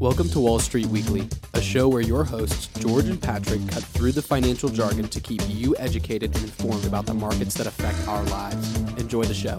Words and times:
Welcome 0.00 0.28
to 0.28 0.38
Wall 0.38 0.60
Street 0.60 0.86
Weekly, 0.86 1.28
a 1.54 1.60
show 1.60 1.88
where 1.88 2.00
your 2.00 2.22
hosts, 2.22 2.68
George 2.78 3.06
and 3.06 3.20
Patrick, 3.20 3.66
cut 3.66 3.82
through 3.82 4.12
the 4.12 4.22
financial 4.22 4.68
jargon 4.68 5.08
to 5.08 5.20
keep 5.20 5.42
you 5.48 5.74
educated 5.76 6.32
and 6.36 6.44
informed 6.44 6.84
about 6.84 7.04
the 7.04 7.14
markets 7.14 7.54
that 7.54 7.66
affect 7.66 8.06
our 8.06 8.22
lives. 8.26 8.76
Enjoy 9.00 9.24
the 9.24 9.34
show. 9.34 9.58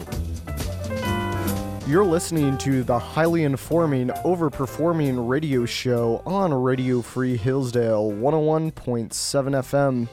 You're 1.89 2.05
listening 2.05 2.57
to 2.59 2.83
the 2.83 2.97
highly 2.97 3.43
informing, 3.43 4.11
overperforming 4.23 5.27
radio 5.27 5.65
show 5.65 6.23
on 6.25 6.53
Radio 6.53 7.01
Free 7.01 7.35
Hillsdale 7.35 8.09
101.7 8.09 9.09
FM. 9.11 10.07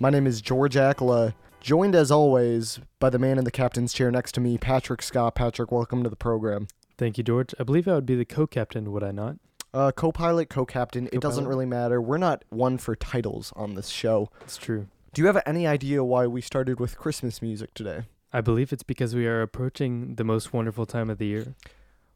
My 0.00 0.10
name 0.10 0.26
is 0.26 0.40
George 0.40 0.74
Akla, 0.74 1.34
joined 1.60 1.94
as 1.94 2.10
always 2.10 2.80
by 2.98 3.10
the 3.10 3.18
man 3.20 3.38
in 3.38 3.44
the 3.44 3.52
captain's 3.52 3.92
chair 3.92 4.10
next 4.10 4.32
to 4.32 4.40
me, 4.40 4.58
Patrick 4.58 5.02
Scott. 5.02 5.36
Patrick, 5.36 5.70
welcome 5.70 6.02
to 6.02 6.10
the 6.10 6.16
program. 6.16 6.66
Thank 6.96 7.16
you, 7.16 7.22
George. 7.22 7.54
I 7.60 7.62
believe 7.62 7.86
I 7.86 7.94
would 7.94 8.06
be 8.06 8.16
the 8.16 8.24
co-captain, 8.24 8.90
would 8.90 9.04
I 9.04 9.12
not? 9.12 9.36
Uh, 9.74 9.92
co-pilot, 9.92 10.48
co-captain, 10.48 11.08
it 11.12 11.20
doesn't 11.20 11.46
really 11.46 11.66
matter. 11.66 12.00
We're 12.00 12.18
not 12.18 12.44
one 12.48 12.78
for 12.78 12.96
titles 12.96 13.52
on 13.54 13.74
this 13.74 13.88
show. 13.88 14.30
It's 14.40 14.56
true. 14.56 14.88
Do 15.12 15.22
you 15.22 15.26
have 15.26 15.42
any 15.44 15.66
idea 15.66 16.02
why 16.04 16.26
we 16.26 16.40
started 16.40 16.80
with 16.80 16.96
Christmas 16.96 17.42
music 17.42 17.74
today? 17.74 18.02
I 18.32 18.40
believe 18.40 18.72
it's 18.72 18.82
because 18.82 19.14
we 19.14 19.26
are 19.26 19.42
approaching 19.42 20.14
the 20.16 20.24
most 20.24 20.52
wonderful 20.52 20.86
time 20.86 21.10
of 21.10 21.18
the 21.18 21.26
year. 21.26 21.54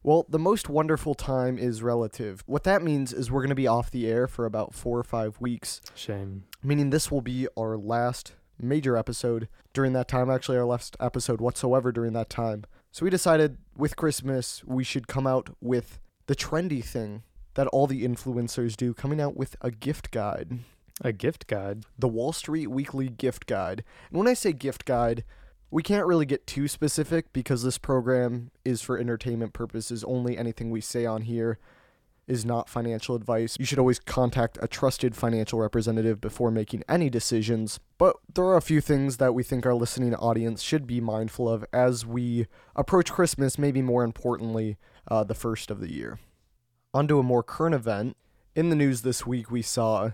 Well, 0.03 0.25
the 0.27 0.39
most 0.39 0.67
wonderful 0.67 1.15
time 1.15 1.57
is 1.57 1.81
relative. 1.81 2.43
What 2.45 2.63
that 2.65 2.83
means 2.83 3.13
is 3.13 3.31
we're 3.31 3.41
going 3.41 3.49
to 3.49 3.55
be 3.55 3.67
off 3.67 3.89
the 3.89 4.07
air 4.07 4.27
for 4.27 4.45
about 4.45 4.73
four 4.73 4.99
or 4.99 5.03
five 5.03 5.39
weeks, 5.39 5.81
Shame. 5.95 6.43
meaning 6.61 6.89
this 6.89 7.09
will 7.09 7.21
be 7.21 7.47
our 7.57 7.77
last 7.77 8.33
major 8.59 8.97
episode 8.97 9.47
during 9.73 9.93
that 9.93 10.07
time, 10.07 10.29
actually, 10.29 10.57
our 10.57 10.65
last 10.65 10.97
episode 10.99 11.39
whatsoever 11.39 11.91
during 11.91 12.13
that 12.13 12.29
time. 12.29 12.65
So 12.91 13.05
we 13.05 13.09
decided 13.09 13.57
with 13.77 13.95
Christmas, 13.95 14.63
we 14.65 14.83
should 14.83 15.07
come 15.07 15.25
out 15.25 15.49
with 15.61 15.99
the 16.27 16.35
trendy 16.35 16.83
thing 16.83 17.23
that 17.55 17.67
all 17.67 17.87
the 17.87 18.03
influencers 18.03 18.75
do, 18.75 18.93
coming 18.93 19.21
out 19.21 19.35
with 19.35 19.55
a 19.61 19.71
gift 19.71 20.11
guide. 20.11 20.59
A 21.01 21.11
gift 21.11 21.47
guide. 21.47 21.85
the 21.97 22.07
Wall 22.07 22.31
Street 22.31 22.67
Weekly 22.67 23.09
Gift 23.09 23.47
Guide. 23.47 23.83
And 24.09 24.19
when 24.19 24.27
I 24.27 24.35
say 24.35 24.53
gift 24.53 24.85
guide, 24.85 25.23
we 25.71 25.81
can't 25.81 26.05
really 26.05 26.27
get 26.27 26.45
too 26.45 26.67
specific 26.67 27.33
because 27.33 27.63
this 27.63 27.79
program 27.79 28.51
is 28.63 28.81
for 28.81 28.97
entertainment 28.97 29.53
purposes 29.53 30.03
only. 30.03 30.37
Anything 30.37 30.69
we 30.69 30.81
say 30.81 31.05
on 31.05 31.23
here 31.23 31.57
is 32.27 32.45
not 32.45 32.69
financial 32.69 33.15
advice. 33.15 33.57
You 33.59 33.65
should 33.65 33.79
always 33.79 33.99
contact 33.99 34.57
a 34.61 34.67
trusted 34.67 35.15
financial 35.15 35.59
representative 35.59 36.21
before 36.21 36.51
making 36.51 36.83
any 36.87 37.09
decisions. 37.09 37.79
But 37.97 38.17
there 38.33 38.45
are 38.45 38.55
a 38.55 38.61
few 38.61 38.81
things 38.81 39.17
that 39.17 39.33
we 39.33 39.43
think 39.43 39.65
our 39.65 39.73
listening 39.73 40.15
audience 40.15 40.61
should 40.61 40.87
be 40.87 41.01
mindful 41.01 41.49
of 41.49 41.65
as 41.73 42.05
we 42.05 42.45
approach 42.75 43.11
Christmas, 43.11 43.57
maybe 43.57 43.81
more 43.81 44.03
importantly, 44.03 44.77
uh, 45.09 45.23
the 45.23 45.33
first 45.33 45.71
of 45.71 45.79
the 45.79 45.91
year. 45.91 46.19
On 46.95 47.07
to 47.07 47.17
a 47.17 47.23
more 47.23 47.41
current 47.41 47.73
event. 47.73 48.15
In 48.55 48.69
the 48.69 48.75
news 48.75 49.01
this 49.01 49.25
week, 49.25 49.49
we 49.49 49.63
saw 49.63 50.11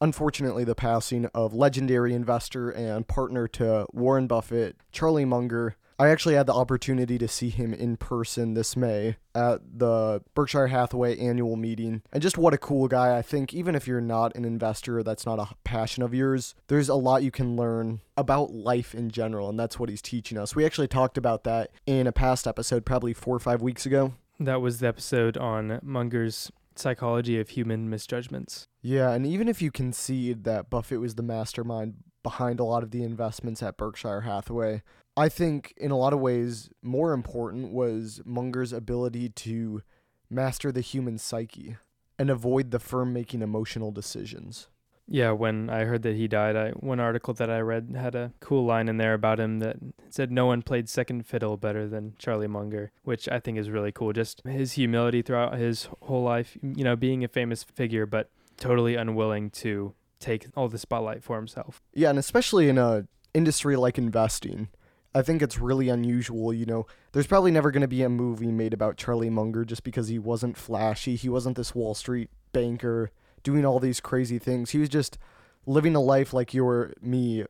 unfortunately 0.00 0.64
the 0.64 0.74
passing 0.74 1.26
of 1.34 1.52
legendary 1.52 2.14
investor 2.14 2.70
and 2.70 3.06
partner 3.06 3.46
to 3.48 3.86
Warren 3.92 4.26
Buffett, 4.26 4.76
Charlie 4.92 5.26
Munger. 5.26 5.76
I 5.98 6.08
actually 6.08 6.34
had 6.34 6.46
the 6.46 6.54
opportunity 6.54 7.18
to 7.18 7.28
see 7.28 7.50
him 7.50 7.74
in 7.74 7.98
person 7.98 8.54
this 8.54 8.76
May 8.76 9.16
at 9.34 9.60
the 9.78 10.22
Berkshire 10.34 10.68
Hathaway 10.68 11.18
annual 11.18 11.56
meeting. 11.56 12.00
And 12.10 12.22
just 12.22 12.38
what 12.38 12.54
a 12.54 12.58
cool 12.58 12.88
guy. 12.88 13.18
I 13.18 13.20
think 13.20 13.52
even 13.52 13.74
if 13.74 13.86
you're 13.86 14.00
not 14.00 14.34
an 14.36 14.46
investor, 14.46 15.02
that's 15.02 15.26
not 15.26 15.38
a 15.38 15.54
passion 15.64 16.02
of 16.02 16.14
yours, 16.14 16.54
there's 16.68 16.88
a 16.88 16.94
lot 16.94 17.22
you 17.22 17.30
can 17.30 17.56
learn 17.56 18.00
about 18.16 18.52
life 18.52 18.94
in 18.94 19.10
general. 19.10 19.50
And 19.50 19.60
that's 19.60 19.78
what 19.78 19.90
he's 19.90 20.02
teaching 20.02 20.38
us. 20.38 20.56
We 20.56 20.64
actually 20.64 20.88
talked 20.88 21.18
about 21.18 21.44
that 21.44 21.72
in 21.84 22.06
a 22.06 22.12
past 22.12 22.46
episode, 22.46 22.86
probably 22.86 23.12
four 23.12 23.36
or 23.36 23.40
five 23.40 23.60
weeks 23.60 23.84
ago. 23.84 24.14
That 24.38 24.60
was 24.60 24.80
the 24.80 24.88
episode 24.88 25.36
on 25.36 25.80
Munger's 25.82 26.50
psychology 26.74 27.40
of 27.40 27.50
human 27.50 27.88
misjudgments. 27.88 28.68
Yeah, 28.82 29.12
and 29.12 29.26
even 29.26 29.48
if 29.48 29.62
you 29.62 29.70
concede 29.70 30.44
that 30.44 30.68
Buffett 30.68 31.00
was 31.00 31.14
the 31.14 31.22
mastermind 31.22 31.94
behind 32.22 32.60
a 32.60 32.64
lot 32.64 32.82
of 32.82 32.90
the 32.90 33.02
investments 33.02 33.62
at 33.62 33.76
Berkshire 33.76 34.22
Hathaway, 34.22 34.82
I 35.16 35.28
think 35.28 35.72
in 35.76 35.90
a 35.90 35.96
lot 35.96 36.12
of 36.12 36.20
ways 36.20 36.68
more 36.82 37.12
important 37.12 37.72
was 37.72 38.20
Munger's 38.24 38.72
ability 38.72 39.30
to 39.30 39.82
master 40.28 40.70
the 40.70 40.80
human 40.82 41.18
psyche 41.18 41.76
and 42.18 42.28
avoid 42.28 42.70
the 42.70 42.78
firm 42.78 43.12
making 43.12 43.42
emotional 43.42 43.90
decisions. 43.90 44.68
Yeah, 45.08 45.30
when 45.30 45.70
I 45.70 45.84
heard 45.84 46.02
that 46.02 46.16
he 46.16 46.26
died, 46.26 46.56
I 46.56 46.70
one 46.70 46.98
article 46.98 47.32
that 47.34 47.50
I 47.50 47.60
read 47.60 47.94
had 47.96 48.14
a 48.14 48.32
cool 48.40 48.64
line 48.64 48.88
in 48.88 48.96
there 48.96 49.14
about 49.14 49.38
him 49.38 49.60
that 49.60 49.76
said 50.10 50.32
no 50.32 50.46
one 50.46 50.62
played 50.62 50.88
second 50.88 51.26
fiddle 51.26 51.56
better 51.56 51.88
than 51.88 52.14
Charlie 52.18 52.48
Munger, 52.48 52.90
which 53.04 53.28
I 53.28 53.38
think 53.38 53.56
is 53.58 53.70
really 53.70 53.92
cool. 53.92 54.12
Just 54.12 54.42
his 54.44 54.72
humility 54.72 55.22
throughout 55.22 55.56
his 55.56 55.88
whole 56.02 56.24
life, 56.24 56.58
you 56.60 56.82
know, 56.82 56.96
being 56.96 57.22
a 57.22 57.28
famous 57.28 57.62
figure 57.62 58.06
but 58.06 58.30
totally 58.56 58.96
unwilling 58.96 59.50
to 59.50 59.94
take 60.18 60.46
all 60.56 60.68
the 60.68 60.78
spotlight 60.78 61.22
for 61.22 61.36
himself. 61.36 61.82
Yeah, 61.94 62.10
and 62.10 62.18
especially 62.18 62.68
in 62.68 62.78
a 62.78 63.06
industry 63.34 63.76
like 63.76 63.98
investing, 63.98 64.68
I 65.14 65.22
think 65.22 65.40
it's 65.40 65.58
really 65.58 65.88
unusual, 65.88 66.52
you 66.52 66.66
know. 66.66 66.86
There's 67.12 67.26
probably 67.26 67.50
never 67.50 67.70
going 67.70 67.82
to 67.82 67.88
be 67.88 68.02
a 68.02 68.08
movie 68.08 68.50
made 68.50 68.74
about 68.74 68.96
Charlie 68.96 69.30
Munger 69.30 69.64
just 69.64 69.84
because 69.84 70.08
he 70.08 70.18
wasn't 70.18 70.56
flashy. 70.56 71.16
He 71.16 71.28
wasn't 71.28 71.56
this 71.56 71.74
Wall 71.74 71.94
Street 71.94 72.28
banker 72.52 73.10
doing 73.46 73.64
all 73.64 73.78
these 73.78 74.00
crazy 74.00 74.40
things. 74.40 74.70
He 74.70 74.78
was 74.78 74.88
just 74.88 75.18
living 75.66 75.94
a 75.94 76.00
life 76.00 76.32
like 76.32 76.52
you 76.52 76.66
or 76.66 76.92
me. 77.00 77.44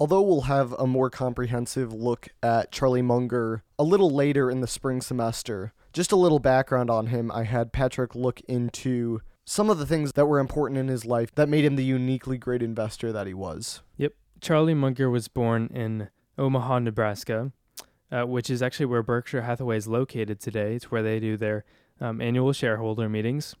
Although 0.00 0.22
we'll 0.22 0.42
have 0.42 0.72
a 0.72 0.86
more 0.86 1.10
comprehensive 1.10 1.92
look 1.92 2.28
at 2.42 2.72
Charlie 2.72 3.02
Munger 3.02 3.62
a 3.78 3.84
little 3.84 4.10
later 4.10 4.50
in 4.50 4.62
the 4.62 4.66
spring 4.66 5.00
semester, 5.00 5.72
just 5.92 6.10
a 6.10 6.16
little 6.16 6.40
background 6.40 6.90
on 6.90 7.06
him, 7.06 7.30
I 7.30 7.44
had 7.44 7.72
Patrick 7.72 8.16
look 8.16 8.40
into 8.48 9.20
some 9.44 9.70
of 9.70 9.78
the 9.78 9.86
things 9.86 10.10
that 10.14 10.26
were 10.26 10.40
important 10.40 10.76
in 10.76 10.88
his 10.88 11.04
life 11.04 11.32
that 11.36 11.48
made 11.48 11.64
him 11.64 11.76
the 11.76 11.84
uniquely 11.84 12.36
great 12.36 12.62
investor 12.62 13.12
that 13.12 13.28
he 13.28 13.34
was. 13.34 13.82
Yep. 13.96 14.14
Charlie 14.40 14.74
Munger 14.74 15.08
was 15.08 15.28
born 15.28 15.70
in 15.72 16.08
Omaha, 16.36 16.80
Nebraska, 16.80 17.52
uh, 18.10 18.24
which 18.24 18.50
is 18.50 18.60
actually 18.60 18.86
where 18.86 19.04
Berkshire 19.04 19.42
Hathaway 19.42 19.76
is 19.76 19.86
located 19.86 20.40
today. 20.40 20.74
It's 20.74 20.90
where 20.90 21.02
they 21.04 21.20
do 21.20 21.36
their 21.36 21.64
um, 22.00 22.20
annual 22.20 22.52
shareholder 22.52 23.08
meetings. 23.08 23.54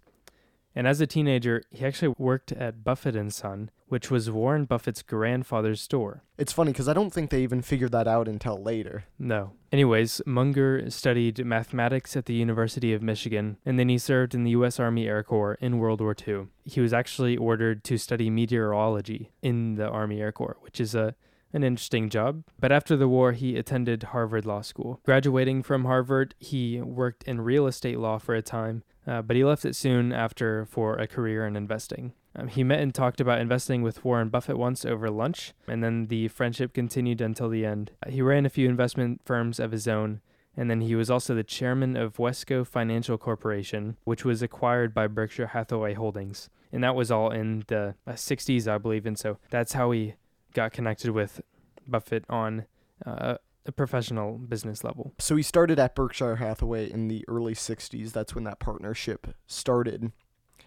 And 0.74 0.86
as 0.86 1.00
a 1.00 1.06
teenager, 1.06 1.62
he 1.70 1.84
actually 1.84 2.14
worked 2.18 2.52
at 2.52 2.84
Buffett 2.84 3.16
and 3.16 3.32
Son, 3.32 3.70
which 3.88 4.10
was 4.10 4.30
Warren 4.30 4.64
Buffett's 4.64 5.02
grandfather's 5.02 5.80
store. 5.80 6.22
It's 6.36 6.52
funny 6.52 6.72
because 6.72 6.88
I 6.88 6.92
don't 6.92 7.12
think 7.12 7.30
they 7.30 7.42
even 7.42 7.62
figured 7.62 7.92
that 7.92 8.06
out 8.06 8.28
until 8.28 8.62
later. 8.62 9.04
No. 9.18 9.52
Anyways, 9.72 10.20
Munger 10.24 10.88
studied 10.90 11.44
mathematics 11.44 12.16
at 12.16 12.26
the 12.26 12.34
University 12.34 12.92
of 12.92 13.02
Michigan, 13.02 13.56
and 13.64 13.78
then 13.78 13.88
he 13.88 13.98
served 13.98 14.34
in 14.34 14.44
the 14.44 14.52
U.S. 14.52 14.78
Army 14.78 15.08
Air 15.08 15.22
Corps 15.22 15.58
in 15.60 15.78
World 15.78 16.00
War 16.00 16.14
II. 16.26 16.46
He 16.64 16.80
was 16.80 16.92
actually 16.92 17.36
ordered 17.36 17.82
to 17.84 17.98
study 17.98 18.30
meteorology 18.30 19.32
in 19.42 19.74
the 19.74 19.88
Army 19.88 20.20
Air 20.20 20.32
Corps, 20.32 20.58
which 20.60 20.80
is 20.80 20.94
a 20.94 21.14
an 21.52 21.64
interesting 21.64 22.10
job. 22.10 22.44
But 22.60 22.72
after 22.72 22.96
the 22.96 23.08
war, 23.08 23.32
he 23.32 23.56
attended 23.56 24.02
Harvard 24.04 24.44
Law 24.44 24.60
School. 24.60 25.00
Graduating 25.04 25.62
from 25.62 25.84
Harvard, 25.84 26.34
he 26.38 26.80
worked 26.80 27.24
in 27.24 27.40
real 27.40 27.66
estate 27.66 27.98
law 27.98 28.18
for 28.18 28.34
a 28.34 28.42
time, 28.42 28.82
uh, 29.08 29.22
but 29.22 29.36
he 29.36 29.44
left 29.44 29.64
it 29.64 29.74
soon 29.74 30.12
after 30.12 30.66
for 30.66 30.96
a 30.96 31.06
career 31.06 31.46
in 31.46 31.56
investing. 31.56 32.12
Um, 32.36 32.48
he 32.48 32.62
met 32.62 32.80
and 32.80 32.94
talked 32.94 33.20
about 33.20 33.40
investing 33.40 33.82
with 33.82 34.04
Warren 34.04 34.28
Buffett 34.28 34.58
once 34.58 34.84
over 34.84 35.10
lunch, 35.10 35.54
and 35.66 35.82
then 35.82 36.06
the 36.06 36.28
friendship 36.28 36.72
continued 36.74 37.20
until 37.20 37.48
the 37.48 37.64
end. 37.64 37.90
Uh, 38.06 38.10
He 38.10 38.22
ran 38.22 38.46
a 38.46 38.50
few 38.50 38.68
investment 38.68 39.22
firms 39.24 39.58
of 39.58 39.72
his 39.72 39.88
own, 39.88 40.20
and 40.56 40.70
then 40.70 40.82
he 40.82 40.94
was 40.94 41.10
also 41.10 41.34
the 41.34 41.42
chairman 41.42 41.96
of 41.96 42.16
Wesco 42.18 42.66
Financial 42.66 43.16
Corporation, 43.16 43.96
which 44.04 44.24
was 44.24 44.42
acquired 44.42 44.92
by 44.92 45.06
Berkshire 45.06 45.48
Hathaway 45.48 45.94
Holdings. 45.94 46.50
And 46.70 46.84
that 46.84 46.94
was 46.94 47.10
all 47.10 47.30
in 47.30 47.64
the 47.68 47.94
uh, 48.06 48.12
60s, 48.12 48.68
I 48.68 48.76
believe. 48.76 49.06
And 49.06 49.18
so 49.18 49.38
that's 49.48 49.72
how 49.72 49.90
he 49.90 50.14
got 50.52 50.72
connected 50.72 51.12
with 51.12 51.40
Buffett 51.86 52.24
on 52.28 52.66
uh, 53.06 53.36
a 53.68 53.72
professional 53.72 54.38
business 54.38 54.82
level. 54.82 55.12
So 55.18 55.36
he 55.36 55.42
started 55.42 55.78
at 55.78 55.94
Berkshire 55.94 56.36
Hathaway 56.36 56.90
in 56.90 57.06
the 57.06 57.24
early 57.28 57.54
60s. 57.54 58.12
That's 58.12 58.34
when 58.34 58.44
that 58.44 58.58
partnership 58.58 59.28
started. 59.46 60.10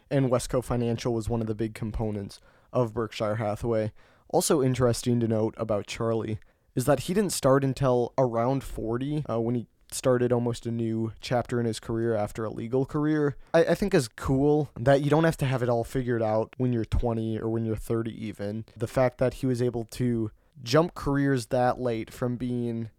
And 0.09 0.29
Wesco 0.29 0.63
Financial 0.63 1.13
was 1.13 1.27
one 1.27 1.41
of 1.41 1.47
the 1.47 1.55
big 1.55 1.73
components 1.73 2.39
of 2.71 2.93
Berkshire 2.93 3.35
Hathaway. 3.35 3.91
Also 4.29 4.61
interesting 4.61 5.19
to 5.19 5.27
note 5.27 5.55
about 5.57 5.87
Charlie 5.87 6.39
is 6.75 6.85
that 6.85 7.01
he 7.01 7.13
didn't 7.13 7.33
start 7.33 7.63
until 7.63 8.13
around 8.17 8.63
40 8.63 9.25
uh, 9.29 9.39
when 9.39 9.55
he 9.55 9.67
started 9.91 10.31
almost 10.31 10.65
a 10.65 10.71
new 10.71 11.11
chapter 11.19 11.59
in 11.59 11.65
his 11.65 11.79
career 11.79 12.15
after 12.15 12.45
a 12.45 12.49
legal 12.49 12.85
career. 12.85 13.35
I, 13.53 13.65
I 13.65 13.75
think 13.75 13.93
is 13.93 14.07
cool 14.07 14.69
that 14.79 15.01
you 15.01 15.09
don't 15.09 15.25
have 15.25 15.37
to 15.37 15.45
have 15.45 15.61
it 15.63 15.69
all 15.69 15.83
figured 15.83 16.21
out 16.21 16.53
when 16.57 16.71
you're 16.71 16.85
20 16.85 17.39
or 17.39 17.49
when 17.49 17.65
you're 17.65 17.75
30 17.75 18.11
even. 18.25 18.65
The 18.77 18.87
fact 18.87 19.17
that 19.17 19.35
he 19.35 19.45
was 19.45 19.61
able 19.61 19.85
to 19.85 20.31
jump 20.63 20.93
careers 20.93 21.47
that 21.47 21.79
late 21.79 22.13
from 22.13 22.35
being 22.37 22.89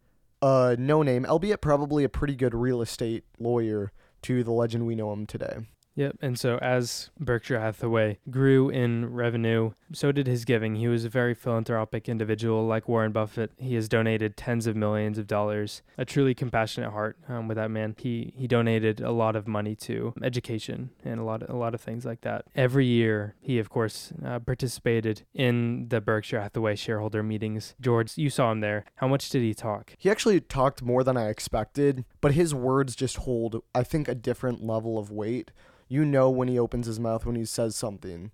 a 0.41 0.77
no 0.79 1.03
name, 1.03 1.25
albeit 1.27 1.61
probably 1.61 2.05
a 2.05 2.09
pretty 2.09 2.35
good 2.35 2.55
real 2.55 2.83
estate 2.83 3.25
lawyer, 3.39 3.93
to 4.23 4.45
the 4.45 4.53
legend 4.53 4.87
we 4.87 4.95
know 4.95 5.13
him 5.13 5.27
today. 5.27 5.59
Yep. 5.95 6.17
And 6.23 6.39
so 6.39 6.59
as 6.59 7.11
Berkshire 7.19 7.61
Hathaway 7.61 8.19
grew 8.31 8.71
in 8.71 9.13
revenue, 9.13 9.73
so 9.93 10.13
did 10.13 10.27
his 10.27 10.45
giving. 10.45 10.77
He 10.77 10.89
was 10.89 11.05
a 11.05 11.09
very 11.09 11.35
philanthropic 11.35 12.09
individual 12.09 12.67
like 12.67 12.89
Warren 12.89 13.13
Buffett. 13.13 13.53
He 13.59 13.75
has 13.75 13.89
donated 13.89 14.37
tens 14.37 14.67
of 14.67 14.77
millions 14.77 15.19
of 15.19 15.27
dollars. 15.27 15.83
A 15.99 16.05
truly 16.05 16.35
compassionate 16.35 16.93
heart 16.93 17.17
um, 17.29 17.49
with 17.49 17.57
that 17.57 17.71
man. 17.71 17.95
He 17.99 18.33
he 18.37 18.47
donated 18.47 19.01
a 19.01 19.11
lot 19.11 19.37
of 19.37 19.47
money 19.47 19.75
to 19.77 20.15
education 20.23 20.91
and 21.05 21.21
a 21.21 21.25
lot 21.25 21.43
of, 21.43 21.51
a 21.51 21.57
lot 21.57 21.75
of 21.75 21.81
things 21.81 22.05
like 22.05 22.23
that. 22.23 22.45
Every 22.55 22.87
year, 22.87 23.35
he 23.41 23.59
of 23.59 23.71
course 23.71 24.13
uh, 24.25 24.39
participated 24.39 25.23
in 25.35 25.89
the 25.89 26.01
Berkshire 26.01 26.41
Hathaway 26.41 26.77
shareholder 26.77 27.23
meetings. 27.23 27.75
George, 27.81 28.17
you 28.17 28.31
saw 28.31 28.53
him 28.53 28.61
there. 28.61 28.85
How 28.97 29.09
much 29.09 29.29
did 29.31 29.43
he 29.43 29.55
talk? 29.55 29.95
He 29.99 30.11
actually 30.11 30.41
talked 30.41 30.83
more 30.83 31.05
than 31.05 31.17
I 31.17 31.29
expected, 31.29 32.05
but 32.21 32.33
his 32.33 32.55
words 32.55 32.97
just 32.97 33.19
hold, 33.19 33.63
I 33.75 33.83
think, 33.83 34.09
a 34.09 34.15
different 34.15 34.63
level 34.63 34.99
of 34.99 35.11
weight 35.11 35.51
you 35.93 36.07
know 36.07 36.31
when 36.31 36.49
he 36.49 36.59
opens 36.59 36.87
his 36.87 36.99
mouth 36.99 37.27
when 37.27 37.37
he 37.37 37.45
says 37.45 37.77
something 37.77 38.31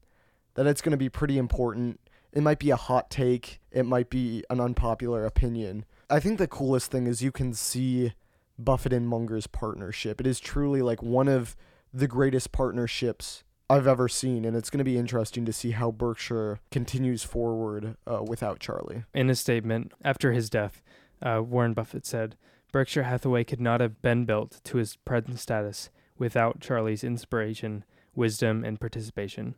that 0.58 0.66
it's 0.66 0.81
going 0.81 0.90
to 0.90 0.96
be 0.96 1.08
pretty 1.08 1.38
important. 1.38 2.00
It 2.32 2.43
might 2.43 2.58
be 2.58 2.70
a 2.70 2.76
hot 2.76 3.10
take, 3.10 3.60
it 3.70 3.87
might 3.87 4.10
be 4.10 4.43
an 4.50 4.58
unpopular 4.58 5.25
opinion. 5.25 5.84
I 6.10 6.19
think 6.19 6.38
the 6.38 6.49
coolest 6.49 6.90
thing 6.90 7.06
is 7.06 7.22
you 7.22 7.31
can 7.31 7.55
see 7.55 8.12
Buffett 8.58 8.93
and 8.93 9.06
Munger's 9.06 9.46
partnership. 9.46 10.20
It 10.20 10.26
is 10.26 10.40
truly 10.40 10.82
like 10.82 11.00
one 11.00 11.28
of 11.28 11.55
the 11.94 12.08
greatest 12.08 12.50
partnerships 12.50 13.44
I've 13.70 13.87
ever 13.87 14.08
seen, 14.08 14.44
and 14.44 14.56
it's 14.56 14.69
going 14.69 14.78
to 14.78 14.84
be 14.84 14.99
interesting 14.99 15.44
to 15.44 15.52
see 15.52 15.70
how 15.70 15.93
Berkshire 15.93 16.58
continues 16.72 17.22
forward 17.22 17.96
uh, 18.05 18.25
without 18.26 18.58
Charlie. 18.58 19.05
In 19.14 19.31
a 19.31 19.37
statement 19.37 19.93
after 20.02 20.32
his 20.32 20.50
death, 20.50 20.82
uh, 21.22 21.40
Warren 21.40 21.72
Buffett 21.72 22.05
said, 22.05 22.34
Berkshire 22.72 23.05
Hathaway 23.05 23.44
could 23.44 23.60
not 23.60 23.81
have 23.81 24.02
been 24.02 24.25
built 24.25 24.60
to 24.64 24.78
his 24.78 24.96
present 24.96 25.38
status 25.38 25.90
without 26.19 26.58
Charlie's 26.58 27.05
inspiration, 27.05 27.84
wisdom, 28.16 28.64
and 28.64 28.81
participation. 28.81 29.55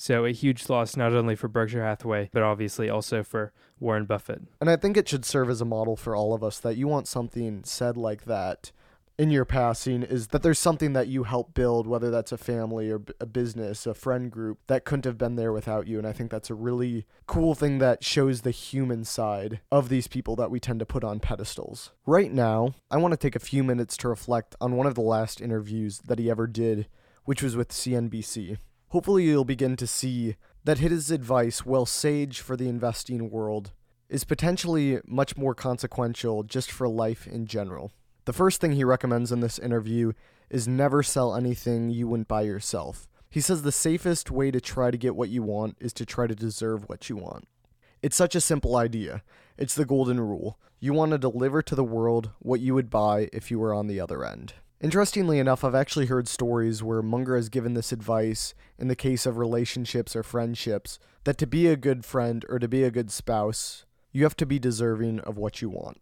So 0.00 0.24
a 0.24 0.32
huge 0.32 0.70
loss 0.70 0.96
not 0.96 1.12
only 1.12 1.36
for 1.36 1.46
Berkshire 1.46 1.84
Hathaway, 1.84 2.30
but 2.32 2.42
obviously 2.42 2.88
also 2.88 3.22
for 3.22 3.52
Warren 3.78 4.06
Buffett. 4.06 4.40
And 4.58 4.70
I 4.70 4.76
think 4.76 4.96
it 4.96 5.06
should 5.06 5.26
serve 5.26 5.50
as 5.50 5.60
a 5.60 5.66
model 5.66 5.94
for 5.94 6.16
all 6.16 6.32
of 6.32 6.42
us 6.42 6.58
that 6.60 6.78
you 6.78 6.88
want 6.88 7.06
something 7.06 7.64
said 7.64 7.98
like 7.98 8.24
that 8.24 8.72
in 9.18 9.30
your 9.30 9.44
passing 9.44 10.02
is 10.02 10.28
that 10.28 10.42
there's 10.42 10.58
something 10.58 10.94
that 10.94 11.08
you 11.08 11.24
help 11.24 11.52
build, 11.52 11.86
whether 11.86 12.10
that's 12.10 12.32
a 12.32 12.38
family 12.38 12.90
or 12.90 13.02
a 13.20 13.26
business, 13.26 13.86
a 13.86 13.92
friend 13.92 14.30
group, 14.30 14.60
that 14.68 14.86
couldn't 14.86 15.04
have 15.04 15.18
been 15.18 15.36
there 15.36 15.52
without 15.52 15.86
you. 15.86 15.98
And 15.98 16.06
I 16.06 16.14
think 16.14 16.30
that's 16.30 16.48
a 16.48 16.54
really 16.54 17.04
cool 17.26 17.54
thing 17.54 17.76
that 17.80 18.02
shows 18.02 18.40
the 18.40 18.52
human 18.52 19.04
side 19.04 19.60
of 19.70 19.90
these 19.90 20.08
people 20.08 20.34
that 20.36 20.50
we 20.50 20.60
tend 20.60 20.78
to 20.78 20.86
put 20.86 21.04
on 21.04 21.20
pedestals. 21.20 21.90
Right 22.06 22.32
now, 22.32 22.72
I 22.90 22.96
want 22.96 23.12
to 23.12 23.18
take 23.18 23.36
a 23.36 23.38
few 23.38 23.62
minutes 23.62 23.98
to 23.98 24.08
reflect 24.08 24.56
on 24.62 24.76
one 24.76 24.86
of 24.86 24.94
the 24.94 25.02
last 25.02 25.42
interviews 25.42 25.98
that 26.06 26.18
he 26.18 26.30
ever 26.30 26.46
did, 26.46 26.88
which 27.26 27.42
was 27.42 27.54
with 27.54 27.68
CNBC. 27.68 28.56
Hopefully, 28.90 29.24
you'll 29.24 29.44
begin 29.44 29.76
to 29.76 29.86
see 29.86 30.36
that 30.64 30.78
his 30.78 31.10
advice, 31.12 31.64
while 31.64 31.86
sage 31.86 32.40
for 32.40 32.56
the 32.56 32.68
investing 32.68 33.30
world, 33.30 33.70
is 34.08 34.24
potentially 34.24 34.98
much 35.06 35.36
more 35.36 35.54
consequential 35.54 36.42
just 36.42 36.72
for 36.72 36.88
life 36.88 37.26
in 37.26 37.46
general. 37.46 37.92
The 38.24 38.32
first 38.32 38.60
thing 38.60 38.72
he 38.72 38.82
recommends 38.82 39.30
in 39.30 39.40
this 39.40 39.60
interview 39.60 40.12
is 40.50 40.66
never 40.66 41.04
sell 41.04 41.36
anything 41.36 41.90
you 41.90 42.08
wouldn't 42.08 42.26
buy 42.26 42.42
yourself. 42.42 43.06
He 43.30 43.40
says 43.40 43.62
the 43.62 43.70
safest 43.70 44.28
way 44.28 44.50
to 44.50 44.60
try 44.60 44.90
to 44.90 44.98
get 44.98 45.14
what 45.14 45.28
you 45.28 45.44
want 45.44 45.76
is 45.78 45.92
to 45.92 46.04
try 46.04 46.26
to 46.26 46.34
deserve 46.34 46.88
what 46.88 47.08
you 47.08 47.16
want. 47.16 47.46
It's 48.02 48.16
such 48.16 48.34
a 48.34 48.40
simple 48.40 48.76
idea. 48.76 49.22
It's 49.56 49.76
the 49.76 49.84
golden 49.84 50.18
rule. 50.18 50.58
You 50.80 50.94
want 50.94 51.12
to 51.12 51.18
deliver 51.18 51.62
to 51.62 51.76
the 51.76 51.84
world 51.84 52.30
what 52.40 52.58
you 52.58 52.74
would 52.74 52.90
buy 52.90 53.28
if 53.32 53.52
you 53.52 53.60
were 53.60 53.72
on 53.72 53.86
the 53.86 54.00
other 54.00 54.24
end. 54.24 54.54
Interestingly 54.82 55.38
enough, 55.38 55.62
I've 55.62 55.74
actually 55.74 56.06
heard 56.06 56.26
stories 56.26 56.82
where 56.82 57.02
Munger 57.02 57.36
has 57.36 57.50
given 57.50 57.74
this 57.74 57.92
advice 57.92 58.54
in 58.78 58.88
the 58.88 58.96
case 58.96 59.26
of 59.26 59.36
relationships 59.36 60.16
or 60.16 60.22
friendships 60.22 60.98
that 61.24 61.36
to 61.36 61.46
be 61.46 61.66
a 61.66 61.76
good 61.76 62.02
friend 62.02 62.46
or 62.48 62.58
to 62.58 62.66
be 62.66 62.82
a 62.82 62.90
good 62.90 63.10
spouse, 63.10 63.84
you 64.10 64.22
have 64.22 64.36
to 64.36 64.46
be 64.46 64.58
deserving 64.58 65.20
of 65.20 65.36
what 65.36 65.60
you 65.60 65.68
want. 65.68 66.00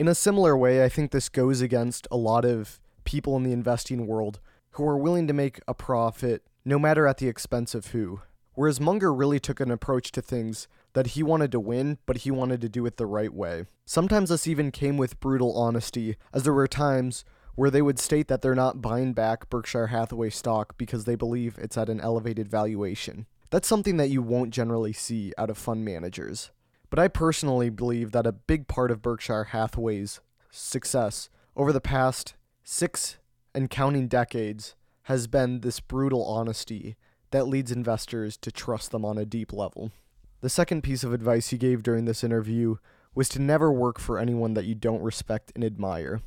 In 0.00 0.08
a 0.08 0.14
similar 0.16 0.56
way, 0.56 0.84
I 0.84 0.88
think 0.88 1.12
this 1.12 1.28
goes 1.28 1.60
against 1.60 2.08
a 2.10 2.16
lot 2.16 2.44
of 2.44 2.80
people 3.04 3.36
in 3.36 3.44
the 3.44 3.52
investing 3.52 4.08
world 4.08 4.40
who 4.72 4.88
are 4.88 4.98
willing 4.98 5.28
to 5.28 5.32
make 5.32 5.60
a 5.68 5.74
profit 5.74 6.42
no 6.64 6.80
matter 6.80 7.06
at 7.06 7.18
the 7.18 7.28
expense 7.28 7.76
of 7.76 7.88
who. 7.88 8.22
Whereas 8.54 8.80
Munger 8.80 9.14
really 9.14 9.38
took 9.38 9.60
an 9.60 9.70
approach 9.70 10.10
to 10.12 10.20
things 10.20 10.66
that 10.94 11.08
he 11.08 11.22
wanted 11.22 11.52
to 11.52 11.60
win, 11.60 11.98
but 12.06 12.18
he 12.18 12.32
wanted 12.32 12.60
to 12.62 12.68
do 12.68 12.84
it 12.86 12.96
the 12.96 13.06
right 13.06 13.32
way. 13.32 13.66
Sometimes 13.84 14.30
this 14.30 14.48
even 14.48 14.72
came 14.72 14.96
with 14.96 15.20
brutal 15.20 15.56
honesty, 15.56 16.16
as 16.32 16.42
there 16.42 16.52
were 16.52 16.66
times 16.66 17.24
where 17.60 17.70
they 17.70 17.82
would 17.82 17.98
state 17.98 18.26
that 18.28 18.40
they're 18.40 18.54
not 18.54 18.80
buying 18.80 19.12
back 19.12 19.50
Berkshire 19.50 19.88
Hathaway 19.88 20.30
stock 20.30 20.78
because 20.78 21.04
they 21.04 21.14
believe 21.14 21.58
it's 21.58 21.76
at 21.76 21.90
an 21.90 22.00
elevated 22.00 22.48
valuation. 22.48 23.26
That's 23.50 23.68
something 23.68 23.98
that 23.98 24.08
you 24.08 24.22
won't 24.22 24.48
generally 24.48 24.94
see 24.94 25.34
out 25.36 25.50
of 25.50 25.58
fund 25.58 25.84
managers. 25.84 26.52
But 26.88 26.98
I 26.98 27.08
personally 27.08 27.68
believe 27.68 28.12
that 28.12 28.26
a 28.26 28.32
big 28.32 28.66
part 28.66 28.90
of 28.90 29.02
Berkshire 29.02 29.48
Hathaway's 29.52 30.20
success 30.50 31.28
over 31.54 31.70
the 31.70 31.82
past 31.82 32.32
six 32.64 33.18
and 33.54 33.68
counting 33.68 34.08
decades 34.08 34.74
has 35.02 35.26
been 35.26 35.60
this 35.60 35.80
brutal 35.80 36.24
honesty 36.24 36.96
that 37.30 37.46
leads 37.46 37.70
investors 37.70 38.38
to 38.38 38.50
trust 38.50 38.90
them 38.90 39.04
on 39.04 39.18
a 39.18 39.26
deep 39.26 39.52
level. 39.52 39.92
The 40.40 40.48
second 40.48 40.80
piece 40.80 41.04
of 41.04 41.12
advice 41.12 41.48
he 41.50 41.58
gave 41.58 41.82
during 41.82 42.06
this 42.06 42.24
interview 42.24 42.76
was 43.14 43.28
to 43.28 43.38
never 43.38 43.70
work 43.70 43.98
for 43.98 44.18
anyone 44.18 44.54
that 44.54 44.64
you 44.64 44.74
don't 44.74 45.02
respect 45.02 45.52
and 45.54 45.62
admire. 45.62 46.22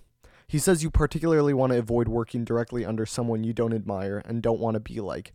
He 0.48 0.60
says 0.60 0.84
you 0.84 0.92
particularly 0.92 1.54
want 1.54 1.74
to 1.74 1.80
avoid 1.80 2.08
working 2.08 2.44
directly 2.44 2.86
under 2.86 3.06
someone 3.06 3.44
you 3.44 3.54
don't 3.54 3.74
admire 3.74 4.22
and 4.26 4.42
don't 4.42 4.60
want 4.60 4.76
to 4.76 4.80
be 4.80 5.00
like. 5.00 5.34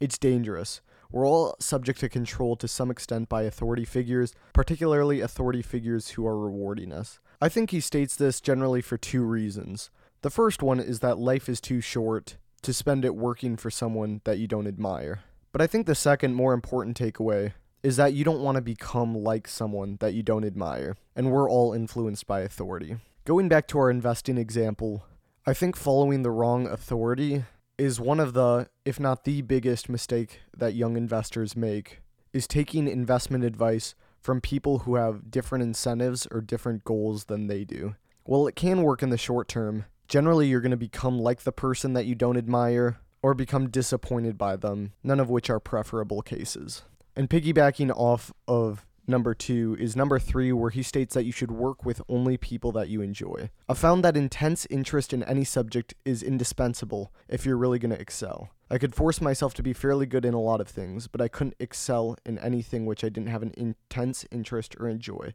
It's 0.00 0.18
dangerous. 0.18 0.80
We're 1.10 1.26
all 1.26 1.56
subject 1.60 2.00
to 2.00 2.08
control 2.08 2.56
to 2.56 2.66
some 2.66 2.90
extent 2.90 3.28
by 3.28 3.42
authority 3.42 3.84
figures, 3.84 4.32
particularly 4.52 5.20
authority 5.20 5.62
figures 5.62 6.10
who 6.10 6.26
are 6.26 6.38
rewarding 6.38 6.92
us. 6.92 7.20
I 7.40 7.48
think 7.48 7.70
he 7.70 7.80
states 7.80 8.16
this 8.16 8.40
generally 8.40 8.80
for 8.80 8.96
two 8.96 9.22
reasons. 9.22 9.90
The 10.22 10.30
first 10.30 10.62
one 10.62 10.80
is 10.80 11.00
that 11.00 11.18
life 11.18 11.48
is 11.48 11.60
too 11.60 11.80
short 11.80 12.36
to 12.62 12.72
spend 12.72 13.04
it 13.04 13.14
working 13.14 13.56
for 13.56 13.70
someone 13.70 14.22
that 14.24 14.38
you 14.38 14.48
don't 14.48 14.66
admire. 14.66 15.20
But 15.52 15.60
I 15.60 15.66
think 15.66 15.86
the 15.86 15.94
second, 15.94 16.34
more 16.34 16.52
important 16.52 16.98
takeaway 16.98 17.52
is 17.82 17.96
that 17.96 18.14
you 18.14 18.24
don't 18.24 18.42
want 18.42 18.56
to 18.56 18.62
become 18.62 19.14
like 19.14 19.46
someone 19.46 19.98
that 20.00 20.14
you 20.14 20.22
don't 20.22 20.44
admire, 20.44 20.96
and 21.14 21.30
we're 21.30 21.48
all 21.48 21.74
influenced 21.74 22.26
by 22.26 22.40
authority. 22.40 22.96
Going 23.26 23.48
back 23.48 23.66
to 23.68 23.78
our 23.78 23.88
investing 23.88 24.36
example, 24.36 25.06
I 25.46 25.54
think 25.54 25.76
following 25.76 26.22
the 26.22 26.30
wrong 26.30 26.66
authority 26.66 27.44
is 27.78 27.98
one 27.98 28.20
of 28.20 28.34
the, 28.34 28.68
if 28.84 29.00
not 29.00 29.24
the 29.24 29.40
biggest 29.40 29.88
mistake 29.88 30.40
that 30.54 30.74
young 30.74 30.94
investors 30.94 31.56
make, 31.56 32.02
is 32.34 32.46
taking 32.46 32.86
investment 32.86 33.42
advice 33.42 33.94
from 34.20 34.42
people 34.42 34.80
who 34.80 34.96
have 34.96 35.30
different 35.30 35.64
incentives 35.64 36.28
or 36.30 36.42
different 36.42 36.84
goals 36.84 37.24
than 37.24 37.46
they 37.46 37.64
do. 37.64 37.94
Well, 38.26 38.46
it 38.46 38.56
can 38.56 38.82
work 38.82 39.02
in 39.02 39.08
the 39.08 39.16
short 39.16 39.48
term. 39.48 39.86
Generally, 40.06 40.48
you're 40.48 40.60
going 40.60 40.70
to 40.72 40.76
become 40.76 41.18
like 41.18 41.44
the 41.44 41.52
person 41.52 41.94
that 41.94 42.04
you 42.04 42.14
don't 42.14 42.36
admire 42.36 42.98
or 43.22 43.32
become 43.32 43.70
disappointed 43.70 44.36
by 44.36 44.56
them, 44.56 44.92
none 45.02 45.18
of 45.18 45.30
which 45.30 45.48
are 45.48 45.58
preferable 45.58 46.20
cases. 46.20 46.82
And 47.16 47.30
piggybacking 47.30 47.90
off 47.90 48.34
of 48.46 48.84
number 49.06 49.34
two 49.34 49.76
is 49.78 49.96
number 49.96 50.18
three, 50.18 50.52
where 50.52 50.70
he 50.70 50.82
states 50.82 51.14
that 51.14 51.24
you 51.24 51.32
should 51.32 51.50
work 51.50 51.84
with 51.84 52.02
only 52.08 52.36
people 52.36 52.72
that 52.72 52.88
you 52.88 53.00
enjoy. 53.00 53.50
I 53.68 53.74
found 53.74 54.04
that 54.04 54.16
intense 54.16 54.66
interest 54.70 55.12
in 55.12 55.22
any 55.24 55.44
subject 55.44 55.94
is 56.04 56.22
indispensable 56.22 57.12
if 57.28 57.44
you're 57.44 57.56
really 57.56 57.78
going 57.78 57.94
to 57.94 58.00
excel. 58.00 58.50
I 58.70 58.78
could 58.78 58.94
force 58.94 59.20
myself 59.20 59.54
to 59.54 59.62
be 59.62 59.72
fairly 59.72 60.06
good 60.06 60.24
in 60.24 60.34
a 60.34 60.40
lot 60.40 60.60
of 60.60 60.68
things, 60.68 61.06
but 61.06 61.20
I 61.20 61.28
couldn't 61.28 61.56
excel 61.60 62.16
in 62.24 62.38
anything 62.38 62.86
which 62.86 63.04
I 63.04 63.08
didn't 63.08 63.28
have 63.28 63.42
an 63.42 63.54
intense 63.56 64.24
interest 64.30 64.74
or 64.80 64.88
enjoy. 64.88 65.34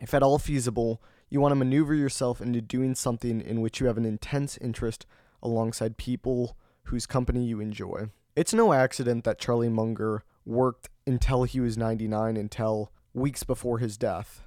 If 0.00 0.14
at 0.14 0.22
all 0.22 0.38
feasible, 0.38 1.02
you 1.28 1.40
want 1.40 1.52
to 1.52 1.56
maneuver 1.56 1.94
yourself 1.94 2.40
into 2.40 2.60
doing 2.60 2.94
something 2.94 3.40
in 3.40 3.60
which 3.60 3.80
you 3.80 3.86
have 3.86 3.98
an 3.98 4.04
intense 4.04 4.56
interest 4.58 5.06
alongside 5.42 5.96
people 5.96 6.56
whose 6.84 7.06
company 7.06 7.44
you 7.44 7.60
enjoy. 7.60 8.10
It's 8.36 8.54
no 8.54 8.72
accident 8.72 9.24
that 9.24 9.38
Charlie 9.38 9.68
Munger 9.68 10.22
worked 10.46 10.88
until 11.06 11.44
he 11.44 11.60
was 11.60 11.76
99 11.76 12.36
until 12.36 12.92
weeks 13.12 13.42
before 13.42 13.78
his 13.78 13.96
death. 13.96 14.42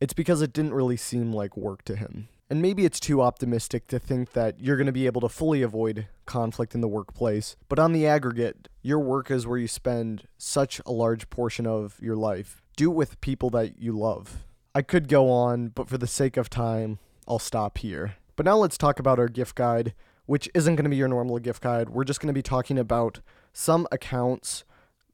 It's 0.00 0.14
because 0.14 0.42
it 0.42 0.52
didn't 0.52 0.74
really 0.74 0.96
seem 0.96 1.32
like 1.32 1.56
work 1.56 1.84
to 1.84 1.96
him. 1.96 2.28
And 2.50 2.60
maybe 2.60 2.84
it's 2.84 3.00
too 3.00 3.22
optimistic 3.22 3.86
to 3.88 3.98
think 3.98 4.32
that 4.32 4.60
you're 4.60 4.76
going 4.76 4.86
to 4.86 4.92
be 4.92 5.06
able 5.06 5.22
to 5.22 5.28
fully 5.28 5.62
avoid 5.62 6.08
conflict 6.26 6.74
in 6.74 6.80
the 6.80 6.88
workplace, 6.88 7.56
but 7.68 7.78
on 7.78 7.92
the 7.92 8.06
aggregate, 8.06 8.68
your 8.82 8.98
work 8.98 9.30
is 9.30 9.46
where 9.46 9.58
you 9.58 9.68
spend 9.68 10.24
such 10.36 10.80
a 10.84 10.92
large 10.92 11.30
portion 11.30 11.66
of 11.66 11.98
your 12.02 12.16
life. 12.16 12.62
Do 12.76 12.90
it 12.90 12.94
with 12.94 13.20
people 13.20 13.48
that 13.50 13.80
you 13.80 13.96
love. 13.96 14.44
I 14.74 14.82
could 14.82 15.08
go 15.08 15.30
on, 15.30 15.68
but 15.68 15.88
for 15.88 15.98
the 15.98 16.06
sake 16.06 16.36
of 16.36 16.50
time, 16.50 16.98
I'll 17.26 17.38
stop 17.38 17.78
here. 17.78 18.16
But 18.36 18.44
now 18.44 18.56
let's 18.56 18.76
talk 18.76 18.98
about 18.98 19.18
our 19.18 19.28
gift 19.28 19.54
guide, 19.54 19.94
which 20.26 20.48
isn't 20.54 20.76
going 20.76 20.84
to 20.84 20.90
be 20.90 20.96
your 20.96 21.08
normal 21.08 21.38
gift 21.38 21.62
guide. 21.62 21.90
We're 21.90 22.04
just 22.04 22.20
going 22.20 22.28
to 22.28 22.32
be 22.34 22.42
talking 22.42 22.78
about 22.78 23.20
some 23.52 23.86
accounts 23.90 24.64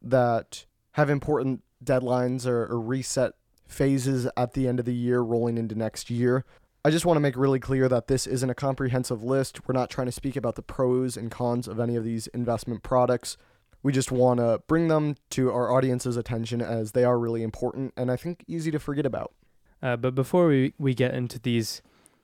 that 0.03 0.67
have 0.93 1.11
important 1.11 1.63
deadlines 1.85 2.47
or, 2.47 2.67
or 2.67 2.81
reset 2.81 3.33
phases 3.67 4.29
at 4.37 4.55
the 4.55 4.67
end 4.67 4.81
of 4.81 4.87
the 4.87 4.95
year 4.95 5.21
rolling 5.21 5.59
into 5.59 5.75
next 5.75 6.11
year. 6.11 6.45
I 6.85 6.91
just 6.91 7.05
want 7.05 7.17
to 7.17 7.21
make 7.21 7.37
really 7.37 7.61
clear 7.61 7.89
that 7.89 8.09
this 8.09 8.27
isn't 8.27 8.49
a 8.49 8.55
comprehensive 8.55 9.23
list. 9.23 9.67
We're 9.67 9.75
not 9.75 9.91
trying 9.91 10.07
to 10.07 10.13
speak 10.13 10.37
about 10.37 10.55
the 10.55 10.63
pros 10.63 11.17
and 11.17 11.31
cons 11.31 11.69
of 11.69 11.79
any 11.79 11.97
of 11.97 12.05
these 12.05 12.29
investment 12.29 12.83
products. 12.83 13.37
We 13.83 13.93
just 13.93 14.11
want 14.11 14.41
to 14.41 14.63
bring 14.67 14.89
them 14.89 15.17
to 15.31 15.51
our 15.53 15.71
audience's 15.71 16.17
attention 16.17 16.63
as 16.63 16.93
they 16.93 17.05
are 17.05 17.19
really 17.19 17.43
important 17.43 17.93
and 17.97 18.11
I 18.11 18.17
think 18.17 18.45
easy 18.49 18.71
to 18.71 18.79
forget 18.79 19.07
about. 19.07 19.33
Uh, 19.83 19.97
but 19.97 20.15
before 20.15 20.49
we, 20.49 20.75
we 20.79 20.95
get 20.95 21.15
into 21.15 21.39
these 21.39 21.83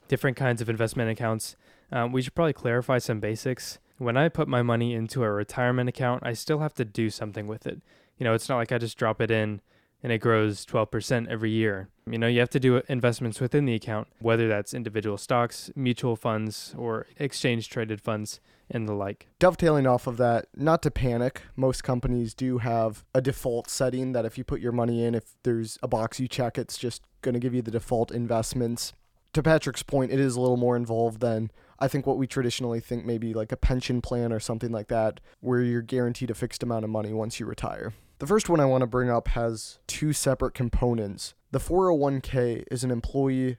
different 0.09 0.37
kinds 0.37 0.61
of 0.61 0.69
investment 0.69 1.11
accounts, 1.11 1.57
um, 1.93 2.11
we 2.12 2.23
should 2.23 2.35
probably 2.35 2.52
clarify 2.52 2.99
some 2.99 3.21
basics. 3.21 3.78
When 3.98 4.16
I 4.16 4.28
put 4.28 4.48
my 4.48 4.62
money 4.62 4.94
into 4.94 5.22
a 5.22 5.30
retirement 5.30 5.88
account, 5.88 6.24
I 6.24 6.32
still 6.32 6.58
have 6.58 6.74
to 6.74 6.84
do 6.84 7.10
something 7.10 7.46
with 7.46 7.66
it. 7.66 7.80
You 8.18 8.24
know, 8.24 8.34
it's 8.34 8.48
not 8.48 8.56
like 8.56 8.72
I 8.72 8.78
just 8.78 8.98
drop 8.98 9.20
it 9.20 9.30
in 9.30 9.60
and 10.04 10.12
it 10.12 10.18
grows 10.18 10.66
12% 10.66 11.28
every 11.28 11.50
year. 11.50 11.88
You 12.08 12.18
know, 12.18 12.26
you 12.26 12.38
have 12.40 12.50
to 12.50 12.60
do 12.60 12.76
uh, 12.76 12.82
investments 12.88 13.40
within 13.40 13.64
the 13.64 13.74
account, 13.74 14.08
whether 14.18 14.46
that's 14.48 14.74
individual 14.74 15.16
stocks, 15.16 15.70
mutual 15.74 16.14
funds, 16.14 16.74
or 16.76 17.06
exchange 17.18 17.70
traded 17.70 18.02
funds 18.02 18.38
and 18.70 18.86
the 18.86 18.92
like. 18.92 19.28
Dovetailing 19.38 19.86
off 19.86 20.06
of 20.06 20.18
that, 20.18 20.46
not 20.54 20.82
to 20.82 20.90
panic, 20.90 21.40
most 21.56 21.82
companies 21.82 22.34
do 22.34 22.58
have 22.58 23.02
a 23.14 23.22
default 23.22 23.70
setting 23.70 24.12
that 24.12 24.26
if 24.26 24.36
you 24.36 24.44
put 24.44 24.60
your 24.60 24.72
money 24.72 25.02
in, 25.02 25.14
if 25.14 25.36
there's 25.42 25.78
a 25.82 25.88
box 25.88 26.20
you 26.20 26.28
check, 26.28 26.58
it's 26.58 26.76
just 26.76 27.02
going 27.22 27.32
to 27.32 27.40
give 27.40 27.54
you 27.54 27.62
the 27.62 27.70
default 27.70 28.10
investments. 28.10 28.92
To 29.32 29.42
Patrick's 29.42 29.82
point, 29.82 30.12
it 30.12 30.20
is 30.20 30.36
a 30.36 30.40
little 30.40 30.58
more 30.58 30.76
involved 30.76 31.20
than 31.20 31.50
I 31.78 31.88
think 31.88 32.07
what 32.07 32.19
we 32.19 32.26
traditionally 32.26 32.81
think 32.81 33.04
maybe 33.04 33.35
like 33.35 33.52
a 33.52 33.57
pension 33.57 34.00
plan 34.00 34.33
or 34.33 34.40
something 34.40 34.73
like 34.73 34.88
that, 34.88 35.21
where 35.40 35.61
you're 35.61 35.83
guaranteed 35.83 36.31
a 36.31 36.35
fixed 36.35 36.62
amount 36.62 36.85
of 36.85 36.90
money 36.90 37.12
once 37.12 37.40
you 37.40 37.47
retire. 37.47 37.93
The 38.19 38.26
first 38.26 38.49
one 38.49 38.61
I 38.61 38.64
want 38.64 38.83
to 38.83 38.87
bring 38.87 39.11
up 39.11 39.28
has 39.28 39.81
two 39.87 40.12
separate 40.12 40.54
components. 40.54 41.35
The 41.50 41.59
401k 41.59 42.64
is 42.71 42.85
an 42.85 42.90
employee 42.90 43.59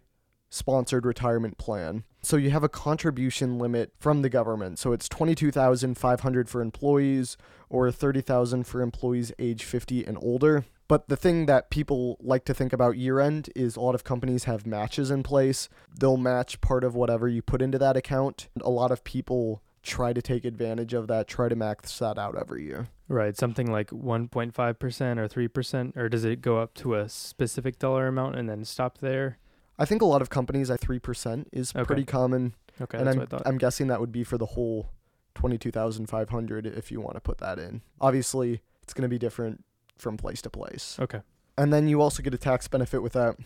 sponsored 0.49 1.05
retirement 1.05 1.57
plan. 1.57 2.03
So 2.21 2.37
you 2.37 2.49
have 2.51 2.63
a 2.63 2.69
contribution 2.69 3.59
limit 3.59 3.91
from 3.99 4.21
the 4.21 4.29
government. 4.29 4.79
So 4.79 4.93
it's 4.93 5.09
22,500 5.09 6.49
for 6.49 6.61
employees 6.61 7.37
or 7.69 7.91
30,000 7.91 8.63
for 8.65 8.81
employees 8.81 9.31
age 9.37 9.63
50 9.63 10.05
and 10.05 10.17
older. 10.21 10.65
But 10.87 11.07
the 11.09 11.15
thing 11.15 11.47
that 11.47 11.69
people 11.69 12.17
like 12.19 12.45
to 12.45 12.53
think 12.53 12.71
about 12.71 12.97
year 12.97 13.19
end 13.19 13.49
is 13.55 13.75
a 13.75 13.81
lot 13.81 13.95
of 13.95 14.03
companies 14.03 14.43
have 14.43 14.67
matches 14.67 15.09
in 15.09 15.23
place. 15.23 15.67
They'll 15.99 16.17
match 16.17 16.61
part 16.61 16.83
of 16.83 16.93
whatever 16.93 17.27
you 17.27 17.41
put 17.41 17.61
into 17.61 17.79
that 17.79 17.97
account. 17.97 18.49
A 18.61 18.69
lot 18.69 18.91
of 18.91 19.03
people 19.03 19.63
try 19.81 20.13
to 20.13 20.21
take 20.21 20.45
advantage 20.45 20.93
of 20.93 21.07
that, 21.07 21.27
try 21.27 21.47
to 21.49 21.55
max 21.55 21.97
that 21.99 22.17
out 22.17 22.35
every 22.37 22.65
year. 22.65 22.87
Right, 23.07 23.37
something 23.37 23.71
like 23.71 23.89
1.5% 23.91 24.51
or 25.17 25.27
3%, 25.27 25.97
or 25.97 26.09
does 26.09 26.25
it 26.25 26.41
go 26.41 26.57
up 26.57 26.73
to 26.75 26.95
a 26.95 27.07
specific 27.07 27.77
dollar 27.77 28.07
amount 28.07 28.35
and 28.35 28.49
then 28.49 28.65
stop 28.65 28.97
there? 28.97 29.37
I 29.77 29.85
think 29.85 30.01
a 30.01 30.05
lot 30.05 30.21
of 30.21 30.29
companies 30.29 30.71
at 30.71 30.81
3% 30.81 31.45
is 31.51 31.71
Okay. 31.75 31.83
pretty 31.83 32.05
common. 32.05 32.55
Okay, 32.81 32.97
and 32.97 33.07
that's 33.07 33.15
I'm, 33.15 33.19
what 33.19 33.33
I 33.33 33.37
thought. 33.37 33.47
I'm 33.47 33.57
guessing 33.57 33.87
that 33.87 33.99
would 33.99 34.11
be 34.11 34.23
for 34.23 34.37
the 34.37 34.47
whole 34.47 34.89
22,500 35.35 36.65
if 36.65 36.91
you 36.91 36.99
want 36.99 37.15
to 37.15 37.21
put 37.21 37.37
that 37.39 37.59
in. 37.59 37.81
Obviously, 38.01 38.61
it's 38.81 38.93
going 38.93 39.03
to 39.03 39.07
be 39.09 39.19
different 39.19 39.63
from 39.97 40.17
place 40.17 40.41
to 40.43 40.49
place. 40.49 40.97
okay, 40.99 41.21
And 41.57 41.71
then 41.73 41.87
you 41.87 42.01
also 42.01 42.21
get 42.23 42.33
a 42.33 42.37
tax 42.37 42.67
benefit 42.67 43.01
with 43.01 43.13
that. 43.13 43.37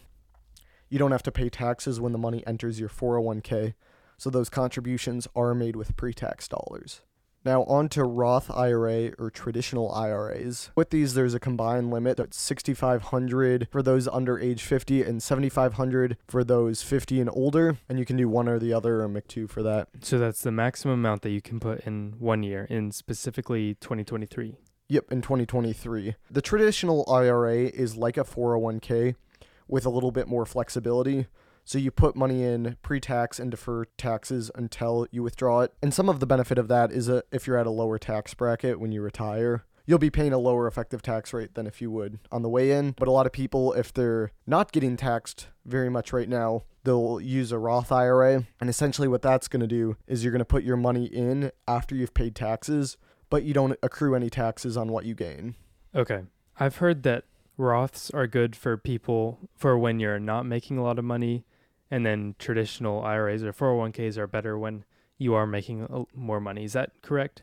You 0.90 0.98
don't 0.98 1.12
have 1.12 1.24
to 1.24 1.32
pay 1.32 1.50
taxes 1.50 2.00
when 2.00 2.12
the 2.12 2.18
money 2.18 2.44
enters 2.48 2.80
your 2.80 2.90
401k. 2.90 3.76
So 4.18 4.30
those 4.30 4.50
contributions 4.50 5.28
are 5.36 5.54
made 5.54 5.76
with 5.76 5.96
pre 5.96 6.14
tax 6.14 6.48
dollars. 6.48 7.02
Now, 7.46 7.64
on 7.64 7.88
to 7.90 8.04
Roth 8.04 8.52
IRA 8.52 9.12
or 9.18 9.30
traditional 9.30 9.94
IRAs. 9.94 10.72
With 10.76 10.90
these, 10.90 11.14
there's 11.14 11.34
a 11.34 11.40
combined 11.40 11.90
limit 11.90 12.18
that's 12.18 12.38
6500 12.38 13.70
for 13.72 13.82
those 13.82 14.10
under 14.10 14.38
age 14.38 14.64
50 14.64 15.04
and 15.04 15.24
7500 15.24 16.18
for 16.28 16.44
those 16.44 16.82
50 16.82 17.22
and 17.22 17.30
older. 17.32 17.78
And 17.88 17.98
you 17.98 18.04
can 18.04 18.18
do 18.18 18.28
one 18.28 18.50
or 18.50 18.60
the 18.60 18.74
other 18.74 19.02
or 19.02 19.08
make 19.08 19.28
two 19.30 19.48
for 19.48 19.64
that. 19.64 19.88
so 20.02 20.20
that's 20.20 20.42
the 20.42 20.52
maximum 20.52 20.96
amount 20.96 21.22
that 21.22 21.30
you 21.30 21.42
can 21.42 21.62
put 21.62 21.80
in 21.88 22.16
one 22.20 22.44
year, 22.44 22.68
in 22.70 22.92
specifically 22.92 23.76
2023. 23.76 24.58
Yep, 24.92 25.12
in 25.12 25.22
2023. 25.22 26.16
The 26.32 26.42
traditional 26.42 27.06
IRA 27.08 27.58
is 27.58 27.96
like 27.96 28.18
a 28.18 28.24
401k 28.24 29.14
with 29.68 29.86
a 29.86 29.90
little 29.92 30.12
bit 30.12 30.28
more 30.28 30.48
flexibility. 30.48 31.28
So 31.64 31.78
you 31.78 31.92
put 31.92 32.16
money 32.16 32.44
in 32.44 32.76
pre-tax 32.82 33.38
and 33.38 33.52
defer 33.52 33.86
taxes 34.00 34.50
until 34.56 35.06
you 35.12 35.22
withdraw 35.22 35.62
it. 35.62 35.74
And 35.84 35.94
some 35.94 36.10
of 36.10 36.20
the 36.20 36.26
benefit 36.26 36.58
of 36.58 36.70
that 36.70 36.92
is 36.92 37.06
that 37.06 37.26
if 37.32 37.46
you're 37.46 37.60
at 37.60 37.68
a 37.68 37.70
lower 37.70 38.00
tax 38.00 38.34
bracket 38.34 38.80
when 38.80 38.92
you 38.92 39.04
retire, 39.04 39.64
you'll 39.86 40.00
be 40.00 40.10
paying 40.10 40.34
a 40.34 40.40
lower 40.40 40.66
effective 40.66 41.04
tax 41.04 41.34
rate 41.34 41.54
than 41.54 41.68
if 41.68 41.84
you 41.84 41.92
would 41.92 42.18
on 42.32 42.42
the 42.42 42.50
way 42.50 42.72
in. 42.72 42.96
But 42.98 43.08
a 43.08 43.12
lot 43.12 43.28
of 43.28 43.32
people 43.32 43.74
if 43.74 43.94
they're 43.94 44.32
not 44.48 44.72
getting 44.72 44.98
taxed 44.98 45.50
very 45.68 45.90
much 45.90 46.12
right 46.12 46.28
now, 46.28 46.64
they'll 46.84 47.22
use 47.22 47.52
a 47.52 47.60
Roth 47.60 47.92
IRA. 47.92 48.48
And 48.60 48.72
essentially 48.72 49.08
what 49.08 49.22
that's 49.22 49.48
going 49.48 49.62
to 49.62 49.68
do 49.68 49.98
is 50.08 50.24
you're 50.24 50.32
going 50.32 50.40
to 50.40 50.46
put 50.46 50.64
your 50.64 50.78
money 50.78 51.06
in 51.06 51.52
after 51.68 51.94
you've 51.94 52.16
paid 52.16 52.34
taxes 52.34 52.98
but 53.30 53.44
you 53.44 53.54
don't 53.54 53.78
accrue 53.84 54.16
any 54.16 54.30
taxes 54.30 54.78
on 54.78 54.92
what 54.92 55.06
you 55.06 55.16
gain. 55.16 55.56
Okay. 55.96 56.24
I've 56.60 56.78
heard 56.78 57.04
that 57.04 57.26
Roths 57.58 58.14
are 58.14 58.28
good 58.28 58.56
for 58.56 58.78
people 58.78 59.50
for 59.56 59.78
when 59.78 60.00
you're 60.00 60.20
not 60.20 60.46
making 60.46 60.78
a 60.78 60.84
lot 60.84 61.00
of 61.00 61.06
money, 61.06 61.46
and 61.92 62.06
then 62.06 62.36
traditional 62.40 63.04
IRAs 63.04 63.44
or 63.44 63.54
401ks 63.54 64.18
are 64.18 64.28
better 64.28 64.58
when 64.58 64.86
you 65.18 65.34
are 65.34 65.46
making 65.46 66.06
more 66.16 66.40
money. 66.40 66.64
Is 66.64 66.74
that 66.74 66.92
correct? 67.02 67.42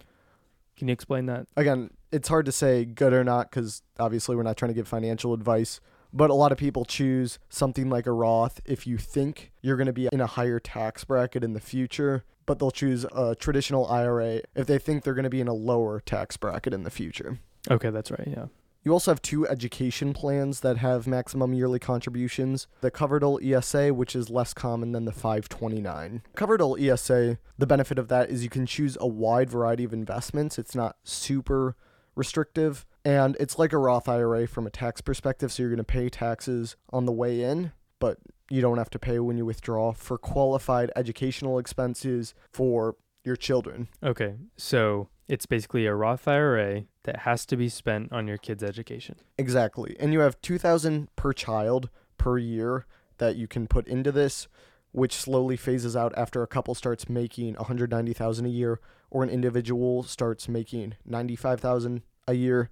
Can 0.77 0.89
you 0.89 0.93
explain 0.93 1.27
that? 1.27 1.47
Again, 1.57 1.91
it's 2.13 2.29
hard 2.29 2.47
to 2.47 2.53
say 2.53 2.85
good 2.85 3.13
or 3.13 3.25
not 3.25 3.51
because 3.51 3.83
obviously 3.99 4.37
we're 4.37 4.43
not 4.43 4.57
trying 4.57 4.71
to 4.71 4.75
give 4.75 4.89
financial 4.89 5.35
advice. 5.35 5.81
But 6.13 6.31
a 6.31 6.35
lot 6.35 6.53
of 6.53 6.57
people 6.57 6.85
choose 6.85 7.39
something 7.51 7.91
like 7.91 8.07
a 8.07 8.13
Roth 8.13 8.61
if 8.65 8.87
you 8.87 8.97
think 8.97 9.53
you're 9.61 9.77
going 9.77 9.89
to 9.89 9.93
be 9.93 10.09
in 10.11 10.21
a 10.21 10.27
higher 10.27 10.59
tax 10.59 11.05
bracket 11.05 11.45
in 11.45 11.53
the 11.53 11.61
future, 11.61 12.25
but 12.47 12.59
they'll 12.59 12.71
choose 12.71 13.05
a 13.15 13.35
traditional 13.35 13.87
IRA 13.87 14.41
if 14.55 14.67
they 14.67 14.79
think 14.79 15.03
they're 15.03 15.15
going 15.15 15.25
to 15.25 15.31
be 15.31 15.41
in 15.41 15.49
a 15.49 15.55
lower 15.55 16.01
tax 16.01 16.37
bracket 16.37 16.73
in 16.73 16.85
the 16.85 16.91
future. 16.91 17.39
Okay, 17.71 17.91
that's 17.91 18.11
right. 18.11 18.27
Yeah. 18.27 18.47
You 18.87 18.93
also 18.93 19.11
have 19.11 19.21
two 19.21 19.49
education 19.49 20.13
plans 20.15 20.61
that 20.61 20.77
have 20.77 21.09
maximum 21.09 21.53
yearly 21.53 21.81
contributions. 21.81 22.69
The 22.83 22.91
Coverdell 22.93 23.45
ESA, 23.45 23.93
which 23.93 24.15
is 24.15 24.31
less 24.31 24.55
common 24.55 24.93
than 24.93 25.07
the 25.07 25.13
529. 25.13 26.23
Coverdell 26.37 26.81
ESA, 26.81 27.39
the 27.59 27.67
benefit 27.67 27.99
of 27.99 28.07
that 28.07 28.31
is 28.31 28.45
you 28.45 28.49
can 28.49 28.65
choose 28.65 28.97
a 29.01 29.09
wide 29.09 29.51
variety 29.51 29.83
of 29.83 29.93
investments. 29.93 30.57
It's 30.57 30.77
not 30.77 30.99
super 31.03 31.75
restrictive, 32.15 32.87
and 33.05 33.37
it's 33.41 33.59
like 33.59 33.73
a 33.73 33.79
Roth 33.79 34.09
IRA 34.09 34.47
from 34.47 34.69
a 34.69 34.71
tax 34.71 35.01
perspective, 35.01 35.51
so 35.51 35.65
you're 35.65 35.71
going 35.71 35.79
to 35.79 35.85
pay 35.85 36.09
taxes 36.09 36.77
on 36.91 37.07
the 37.07 37.13
way 37.13 37.43
in, 37.43 37.73
but 37.99 38.19
you 38.51 38.61
don't 38.61 38.79
have 38.79 38.91
to 38.91 38.99
pay 38.99 39.19
when 39.19 39.37
you 39.37 39.45
withdraw 39.45 39.93
for 39.93 40.19
qualified 40.19 40.91
educational 40.97 41.59
expenses 41.59 42.35
for 42.53 42.97
your 43.25 43.37
children. 43.37 43.89
Okay. 44.03 44.35
So 44.57 45.09
it's 45.29 45.47
basically 45.47 45.87
a 45.87 45.95
Roth 45.95 46.29
IRA 46.29 46.85
that 47.03 47.21
has 47.21 47.45
to 47.47 47.57
be 47.57 47.69
spent 47.69 48.13
on 48.13 48.29
your 48.29 48.39
kid's 48.39 48.63
education. 48.63 49.17
Exactly. 49.37 49.97
And 49.99 50.13
you 50.13 50.21
have 50.21 50.41
2000 50.41 51.09
per 51.17 51.33
child 51.33 51.91
per 52.19 52.39
year 52.39 52.87
that 53.19 53.37
you 53.37 53.49
can 53.49 53.67
put 53.67 53.87
into 53.89 54.13
this 54.13 54.49
which 54.93 55.13
slowly 55.13 55.59
phases 55.59 55.95
out 55.95 56.15
after 56.17 56.43
a 56.43 56.47
couple 56.47 56.75
starts 56.75 57.07
making 57.07 57.53
190,000 57.57 58.47
a 58.47 58.49
year 58.49 58.81
or 59.11 59.23
an 59.23 59.29
individual 59.29 60.03
starts 60.03 60.49
making 60.49 60.95
95,000 61.05 62.01
a 62.27 62.33
year. 62.33 62.71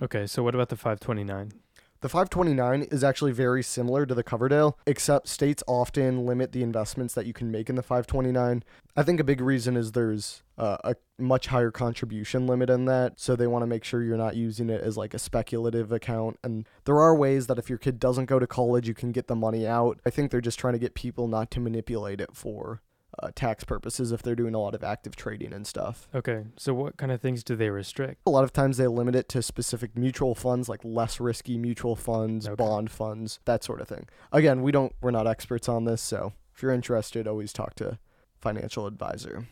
Okay. 0.00 0.26
So 0.26 0.42
what 0.42 0.54
about 0.54 0.70
the 0.70 0.76
529? 0.76 1.52
The 2.00 2.10
529 2.10 2.82
is 2.90 3.02
actually 3.02 3.32
very 3.32 3.62
similar 3.62 4.04
to 4.04 4.14
the 4.14 4.22
Coverdell, 4.22 4.74
except 4.86 5.28
states 5.28 5.62
often 5.66 6.26
limit 6.26 6.52
the 6.52 6.62
investments 6.62 7.14
that 7.14 7.24
you 7.24 7.32
can 7.32 7.50
make 7.50 7.70
in 7.70 7.76
the 7.76 7.82
529. 7.82 8.62
I 8.94 9.02
think 9.02 9.18
a 9.18 9.24
big 9.24 9.40
reason 9.40 9.76
is 9.76 9.92
there's 9.92 10.42
uh, 10.58 10.76
a 10.84 10.96
much 11.18 11.46
higher 11.46 11.70
contribution 11.70 12.46
limit 12.46 12.68
in 12.68 12.84
that, 12.84 13.18
so 13.18 13.34
they 13.34 13.46
want 13.46 13.62
to 13.62 13.66
make 13.66 13.82
sure 13.82 14.02
you're 14.02 14.18
not 14.18 14.36
using 14.36 14.68
it 14.68 14.82
as 14.82 14.98
like 14.98 15.14
a 15.14 15.18
speculative 15.18 15.90
account. 15.90 16.38
And 16.44 16.68
there 16.84 17.00
are 17.00 17.14
ways 17.14 17.46
that 17.46 17.58
if 17.58 17.70
your 17.70 17.78
kid 17.78 17.98
doesn't 17.98 18.26
go 18.26 18.38
to 18.38 18.46
college, 18.46 18.86
you 18.86 18.94
can 18.94 19.10
get 19.10 19.26
the 19.26 19.34
money 19.34 19.66
out. 19.66 19.98
I 20.04 20.10
think 20.10 20.30
they're 20.30 20.40
just 20.42 20.58
trying 20.58 20.74
to 20.74 20.78
get 20.78 20.94
people 20.94 21.28
not 21.28 21.50
to 21.52 21.60
manipulate 21.60 22.20
it 22.20 22.34
for 22.34 22.82
uh, 23.22 23.30
tax 23.34 23.64
purposes 23.64 24.12
if 24.12 24.22
they're 24.22 24.34
doing 24.34 24.54
a 24.54 24.58
lot 24.58 24.74
of 24.74 24.84
active 24.84 25.16
trading 25.16 25.52
and 25.52 25.66
stuff. 25.66 26.08
Okay. 26.14 26.44
So 26.56 26.74
what 26.74 26.96
kind 26.96 27.10
of 27.12 27.20
things 27.20 27.42
do 27.42 27.56
they 27.56 27.70
restrict? 27.70 28.20
A 28.26 28.30
lot 28.30 28.44
of 28.44 28.52
times 28.52 28.76
they 28.76 28.86
limit 28.86 29.14
it 29.14 29.28
to 29.30 29.42
specific 29.42 29.96
mutual 29.96 30.34
funds, 30.34 30.68
like 30.68 30.80
less 30.84 31.18
risky 31.20 31.56
mutual 31.58 31.96
funds, 31.96 32.46
Okay. 32.46 32.54
bond 32.54 32.90
funds, 32.90 33.40
that 33.44 33.64
sort 33.64 33.80
of 33.80 33.88
thing. 33.88 34.06
Again, 34.32 34.62
we 34.62 34.72
don't, 34.72 34.92
we're 35.00 35.10
not 35.10 35.26
experts 35.26 35.68
on 35.68 35.84
this, 35.84 36.02
so 36.02 36.32
if 36.54 36.62
you're 36.62 36.72
interested, 36.72 37.26
always 37.26 37.52
talk 37.52 37.74
to 37.76 37.98
financial 38.40 38.86
advisor. 38.86 39.46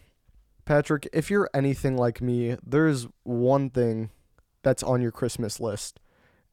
Patrick, 0.64 1.08
if 1.12 1.30
you're 1.30 1.50
anything 1.52 1.96
like 1.96 2.22
me, 2.22 2.56
there's 2.64 3.06
one 3.22 3.68
thing 3.70 4.10
that's 4.62 4.82
on 4.82 5.02
your 5.02 5.12
Christmas 5.12 5.60
list 5.60 6.00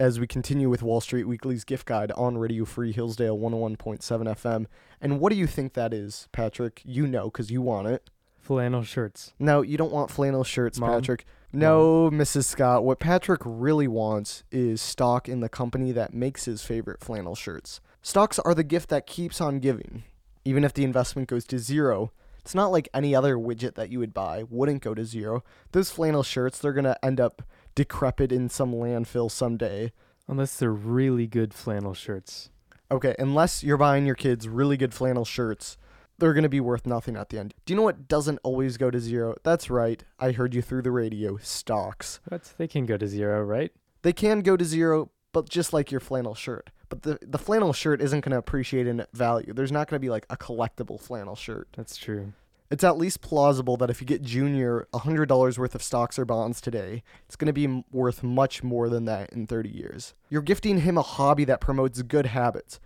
as 0.01 0.20
we 0.20 0.25
continue 0.25 0.67
with 0.67 0.81
Wall 0.81 1.00
Street 1.00 1.25
Weekly's 1.25 1.63
gift 1.63 1.86
guide 1.86 2.12
on 2.13 2.36
Radio 2.36 2.65
Free 2.65 2.91
Hillsdale 2.91 3.38
101.7 3.38 4.00
FM. 4.01 4.65
And 5.00 5.20
what 5.20 5.31
do 5.31 5.38
you 5.38 5.46
think 5.46 5.74
that 5.74 5.93
is, 5.93 6.27
Patrick? 6.31 6.81
You 6.84 7.05
know, 7.05 7.25
because 7.25 7.51
you 7.51 7.62
want 7.62 7.88
it. 7.88 8.10
Flannel 8.39 8.81
shirts. 8.81 9.34
No, 9.38 9.62
you 9.62 9.77
don't 9.77 9.91
want 9.91 10.10
flannel 10.10 10.43
shirts, 10.43 10.79
Mom? 10.79 10.89
Patrick. 10.89 11.27
No, 11.53 12.10
Mrs. 12.10 12.46
Scott. 12.46 12.84
What 12.84 12.98
Patrick 12.98 13.41
really 13.46 13.88
wants 13.88 14.43
is 14.51 14.81
stock 14.81 15.29
in 15.29 15.39
the 15.39 15.50
company 15.50 15.91
that 15.91 16.15
makes 16.15 16.46
his 16.46 16.63
favorite 16.63 17.00
flannel 17.00 17.36
shirts. 17.36 17.79
Stocks 18.01 18.39
are 18.39 18.55
the 18.55 18.63
gift 18.63 18.89
that 18.89 19.05
keeps 19.05 19.39
on 19.39 19.60
giving. 19.60 20.03
even 20.43 20.63
if 20.63 20.74
the 20.74 20.84
investment 20.84 21.27
goes 21.27 21.46
to 21.46 21.60
zero, 21.60 22.12
it's 22.39 22.55
not 22.55 22.72
like 22.72 22.89
any 22.91 23.13
other 23.13 23.36
widget 23.36 23.75
that 23.75 23.91
you 23.91 24.00
would 24.00 24.15
buy 24.15 24.46
wouldn't 24.50 24.81
go 24.81 24.96
to 24.96 25.05
zero. 25.05 25.43
Those 25.74 25.91
flannel 25.91 26.24
shirts, 26.24 26.58
they're 26.58 26.74
going 26.74 26.86
to 26.86 27.05
end 27.05 27.20
up 27.20 27.43
decrepit 27.75 28.31
in 28.31 28.49
some 28.49 28.73
landfill 28.73 29.29
someday. 29.29 29.91
Unless 30.27 30.57
they're 30.57 30.71
really 30.71 31.27
good 31.27 31.53
flannel 31.53 31.93
shirts. 31.93 32.51
Okay, 32.89 33.15
unless 33.19 33.63
you're 33.63 33.77
buying 33.77 34.05
your 34.05 34.15
kids 34.15 34.47
really 34.47 34.77
good 34.77 34.93
flannel 34.93 35.25
shirts, 35.25 35.77
they're 36.17 36.33
going 36.33 36.43
to 36.43 36.49
be 36.49 36.59
worth 36.59 36.85
nothing 36.85 37.17
at 37.17 37.29
the 37.29 37.39
end. 37.39 37.53
Do 37.65 37.73
you 37.73 37.77
know 37.77 37.83
what 37.83 38.07
doesn't 38.07 38.39
always 38.43 38.77
go 38.77 38.91
to 38.91 38.99
zero? 38.99 39.35
That's 39.43 39.69
right. 39.69 40.03
I 40.19 40.31
heard 40.31 40.53
you 40.53 40.61
through 40.61 40.83
the 40.83 40.91
radio. 40.91 41.37
Stocks. 41.37 42.19
But 42.29 42.53
they 42.57 42.67
can 42.67 42.85
go 42.85 42.95
to 42.95 43.07
zero, 43.07 43.43
right? 43.43 43.71
They 44.03 44.13
can 44.13 44.41
go 44.41 44.55
to 44.55 44.63
zero, 44.63 45.09
but 45.33 45.49
just 45.49 45.73
like 45.73 45.91
your 45.91 45.99
flannel 45.99 46.35
shirt. 46.35 46.69
But 46.89 47.03
the, 47.03 47.19
the 47.21 47.37
flannel 47.37 47.73
shirt 47.73 48.01
isn't 48.01 48.23
going 48.23 48.31
to 48.31 48.37
appreciate 48.37 48.85
in 48.87 49.05
value. 49.13 49.53
There's 49.53 49.71
not 49.71 49.87
going 49.87 49.95
to 49.95 50.05
be 50.05 50.09
like 50.09 50.25
a 50.29 50.37
collectible 50.37 50.99
flannel 50.99 51.35
shirt. 51.35 51.69
That's 51.75 51.97
true. 51.97 52.33
It's 52.71 52.85
at 52.85 52.97
least 52.97 53.19
plausible 53.19 53.75
that 53.77 53.89
if 53.89 53.99
you 53.99 54.07
get 54.07 54.21
Junior 54.21 54.87
$100 54.93 55.57
worth 55.57 55.75
of 55.75 55.83
stocks 55.83 56.17
or 56.17 56.23
bonds 56.23 56.61
today, 56.61 57.03
it's 57.25 57.35
going 57.35 57.47
to 57.47 57.67
be 57.67 57.83
worth 57.91 58.23
much 58.23 58.63
more 58.63 58.87
than 58.87 59.03
that 59.05 59.33
in 59.33 59.45
30 59.45 59.67
years. 59.67 60.13
You're 60.29 60.41
gifting 60.41 60.79
him 60.79 60.97
a 60.97 61.01
hobby 61.01 61.43
that 61.43 61.59
promotes 61.59 62.01
good 62.01 62.27
habits. 62.27 62.79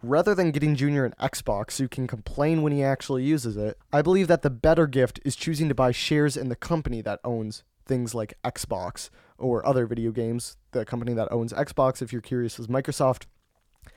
Rather 0.00 0.32
than 0.32 0.52
getting 0.52 0.76
Junior 0.76 1.04
an 1.04 1.14
Xbox 1.20 1.72
so 1.72 1.82
you 1.82 1.88
can 1.88 2.06
complain 2.06 2.62
when 2.62 2.72
he 2.72 2.84
actually 2.84 3.24
uses 3.24 3.56
it, 3.56 3.78
I 3.92 4.00
believe 4.00 4.28
that 4.28 4.42
the 4.42 4.50
better 4.50 4.86
gift 4.86 5.18
is 5.24 5.34
choosing 5.34 5.68
to 5.68 5.74
buy 5.74 5.90
shares 5.90 6.36
in 6.36 6.48
the 6.48 6.54
company 6.54 7.02
that 7.02 7.18
owns 7.24 7.64
things 7.84 8.14
like 8.14 8.38
Xbox 8.44 9.10
or 9.38 9.66
other 9.66 9.86
video 9.86 10.12
games. 10.12 10.56
The 10.70 10.84
company 10.84 11.14
that 11.14 11.32
owns 11.32 11.52
Xbox, 11.52 12.00
if 12.00 12.12
you're 12.12 12.22
curious, 12.22 12.60
is 12.60 12.68
Microsoft. 12.68 13.24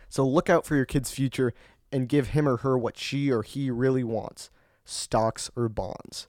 So 0.09 0.27
look 0.27 0.49
out 0.49 0.65
for 0.65 0.75
your 0.75 0.85
kid's 0.85 1.11
future 1.11 1.53
and 1.91 2.09
give 2.09 2.29
him 2.29 2.47
or 2.47 2.57
her 2.57 2.79
what 2.79 2.97
she 2.97 3.31
or 3.31 3.43
he 3.43 3.69
really 3.69 4.03
wants 4.03 4.49
stocks 4.85 5.51
or 5.55 5.67
bonds. 5.67 6.27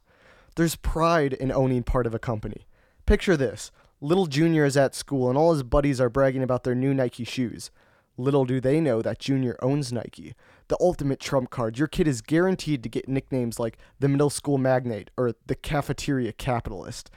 There's 0.56 0.76
pride 0.76 1.34
in 1.34 1.52
owning 1.52 1.82
part 1.82 2.06
of 2.06 2.14
a 2.14 2.18
company. 2.18 2.66
Picture 3.04 3.36
this 3.36 3.70
Little 4.00 4.26
Junior 4.26 4.64
is 4.64 4.76
at 4.76 4.94
school 4.94 5.28
and 5.28 5.38
all 5.38 5.52
his 5.52 5.62
buddies 5.62 6.00
are 6.00 6.10
bragging 6.10 6.42
about 6.42 6.64
their 6.64 6.74
new 6.74 6.92
Nike 6.92 7.24
shoes. 7.24 7.70
Little 8.18 8.44
do 8.44 8.60
they 8.60 8.80
know 8.80 9.02
that 9.02 9.18
Junior 9.18 9.56
owns 9.60 9.92
Nike. 9.92 10.34
The 10.68 10.76
ultimate 10.80 11.20
trump 11.20 11.50
card. 11.50 11.78
Your 11.78 11.88
kid 11.88 12.08
is 12.08 12.22
guaranteed 12.22 12.82
to 12.82 12.88
get 12.88 13.08
nicknames 13.08 13.60
like 13.60 13.78
the 14.00 14.08
middle 14.08 14.30
school 14.30 14.58
magnate 14.58 15.10
or 15.16 15.34
the 15.46 15.54
cafeteria 15.54 16.32
capitalist. 16.32 17.10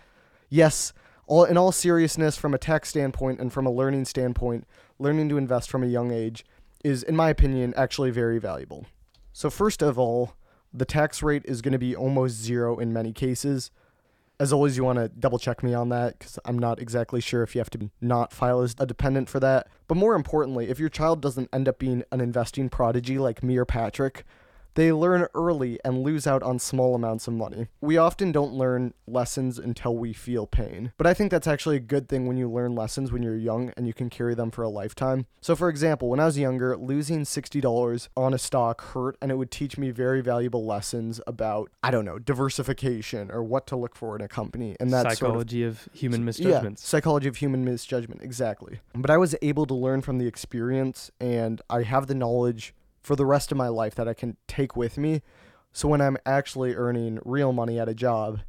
Yes, 0.50 0.93
all 1.25 1.46
in 1.46 1.58
all 1.58 1.72
seriousness, 1.72 2.38
from 2.38 2.53
a 2.53 2.58
tax 2.58 2.89
standpoint 2.89 3.39
and 3.39 3.53
from 3.53 3.65
a 3.65 3.72
learning 3.72 4.05
standpoint, 4.05 4.67
learning 4.98 5.29
to 5.29 5.38
invest 5.38 5.69
from 5.69 5.84
a 5.84 5.88
young 5.88 6.12
age 6.12 6.43
is, 6.84 7.03
in 7.03 7.15
my 7.15 7.29
opinion, 7.29 7.74
actually 7.77 8.10
very 8.10 8.39
valuable. 8.39 8.86
So, 9.31 9.50
first 9.50 9.81
of 9.81 9.98
all, 9.98 10.34
the 10.74 10.86
tax 10.86 11.24
rate 11.24 11.44
is 11.46 11.62
going 11.62 11.72
to 11.72 11.80
be 11.80 11.96
almost 11.96 12.36
zero 12.36 12.78
in 12.78 12.94
many 12.94 13.12
cases. 13.12 13.72
As 14.40 14.54
always, 14.54 14.78
you 14.78 14.86
want 14.86 15.00
to 15.00 15.10
double 15.10 15.38
check 15.38 15.64
me 15.64 15.74
on 15.74 15.90
that 15.90 16.18
because 16.18 16.40
I'm 16.46 16.58
not 16.58 16.80
exactly 16.80 17.20
sure 17.20 17.44
if 17.44 17.56
you 17.56 17.60
have 17.60 17.70
to 17.72 17.90
not 18.00 18.32
file 18.32 18.62
as 18.62 18.76
a 18.80 18.86
dependent 18.86 19.30
for 19.30 19.40
that. 19.42 19.68
But 19.88 19.96
more 19.96 20.16
importantly, 20.16 20.70
if 20.70 20.80
your 20.80 20.90
child 20.90 21.22
doesn't 21.22 21.50
end 21.52 21.68
up 21.68 21.78
being 21.80 22.04
an 22.12 22.22
investing 22.22 22.70
prodigy 22.70 23.20
like 23.20 23.44
me 23.44 23.58
or 23.58 23.66
Patrick, 23.66 24.24
they 24.76 24.92
learn 24.92 25.28
early 25.34 25.80
and 25.84 26.04
lose 26.04 26.28
out 26.28 26.44
on 26.44 26.60
small 26.60 26.96
amounts 26.96 27.28
of 27.28 27.34
money. 27.34 27.68
We 27.82 27.98
often 27.98 28.32
don't 28.32 28.54
learn 28.54 28.94
lessons 29.08 29.58
until 29.58 29.96
we 29.96 30.14
feel 30.14 30.48
pain. 30.48 30.94
But 30.98 31.08
I 31.08 31.14
think 31.14 31.32
that's 31.32 31.48
actually 31.48 31.78
a 31.78 31.82
good 31.82 32.08
thing 32.08 32.28
when 32.28 32.38
you 32.38 32.50
learn 32.50 32.76
lessons 32.76 33.12
when 33.12 33.24
you're 33.24 33.36
young 33.36 33.72
and 33.76 33.88
you 33.88 33.94
can 33.94 34.10
carry 34.10 34.36
them 34.36 34.52
for 34.52 34.64
a 34.64 34.70
lifetime. 34.70 35.26
So, 35.42 35.56
for 35.56 35.70
example, 35.70 36.10
when 36.10 36.20
I 36.20 36.26
was 36.26 36.38
younger, 36.38 36.78
losing 36.78 37.22
$60 37.22 38.08
on 38.16 38.34
a 38.34 38.38
stock 38.38 38.82
hurt 38.82 39.18
and 39.22 39.32
it 39.32 39.36
would 39.36 39.52
teach 39.52 39.78
me 39.78 39.92
very 39.92 40.22
valuable 40.22 40.66
lessons 40.66 41.20
about, 41.26 41.72
I 41.84 41.92
don't 41.92 42.06
know, 42.06 42.20
diversification 42.20 43.32
or 43.32 43.44
what 43.44 43.68
to 43.68 43.76
look 43.76 43.96
for 43.96 44.16
in 44.16 44.22
a 44.22 44.28
company. 44.28 44.76
And 44.80 44.92
that 44.94 45.10
psychology 45.12 45.62
sort 45.62 45.72
of, 45.72 45.88
of, 45.88 45.94
human 45.94 46.30
yeah, 46.38 46.70
psychology 46.76 47.28
of 47.28 47.38
human 47.38 47.66
misjudgment, 47.66 48.22
exactly. 48.22 48.80
But 48.94 49.10
I 49.10 49.18
was 49.18 49.36
able 49.42 49.66
to 49.66 49.74
learn 49.74 50.02
from 50.02 50.18
the 50.18 50.28
experience 50.28 51.12
and 51.20 51.62
I 51.70 51.84
have 51.84 52.08
the 52.08 52.16
knowledge 52.16 52.74
for 53.01 53.15
the 53.15 53.25
rest 53.25 53.51
of 53.51 53.58
my 53.58 53.68
life 53.68 53.96
that 53.96 54.08
I 54.08 54.13
can 54.13 54.38
take 54.48 54.75
with 54.75 54.98
me. 54.98 55.22
So 55.72 55.88
when 55.88 56.01
I'm 56.01 56.18
actually 56.25 56.75
earning 56.75 57.20
real 57.24 57.53
money 57.53 57.79
at 57.79 57.89
a 57.89 57.94
job, 57.94 58.41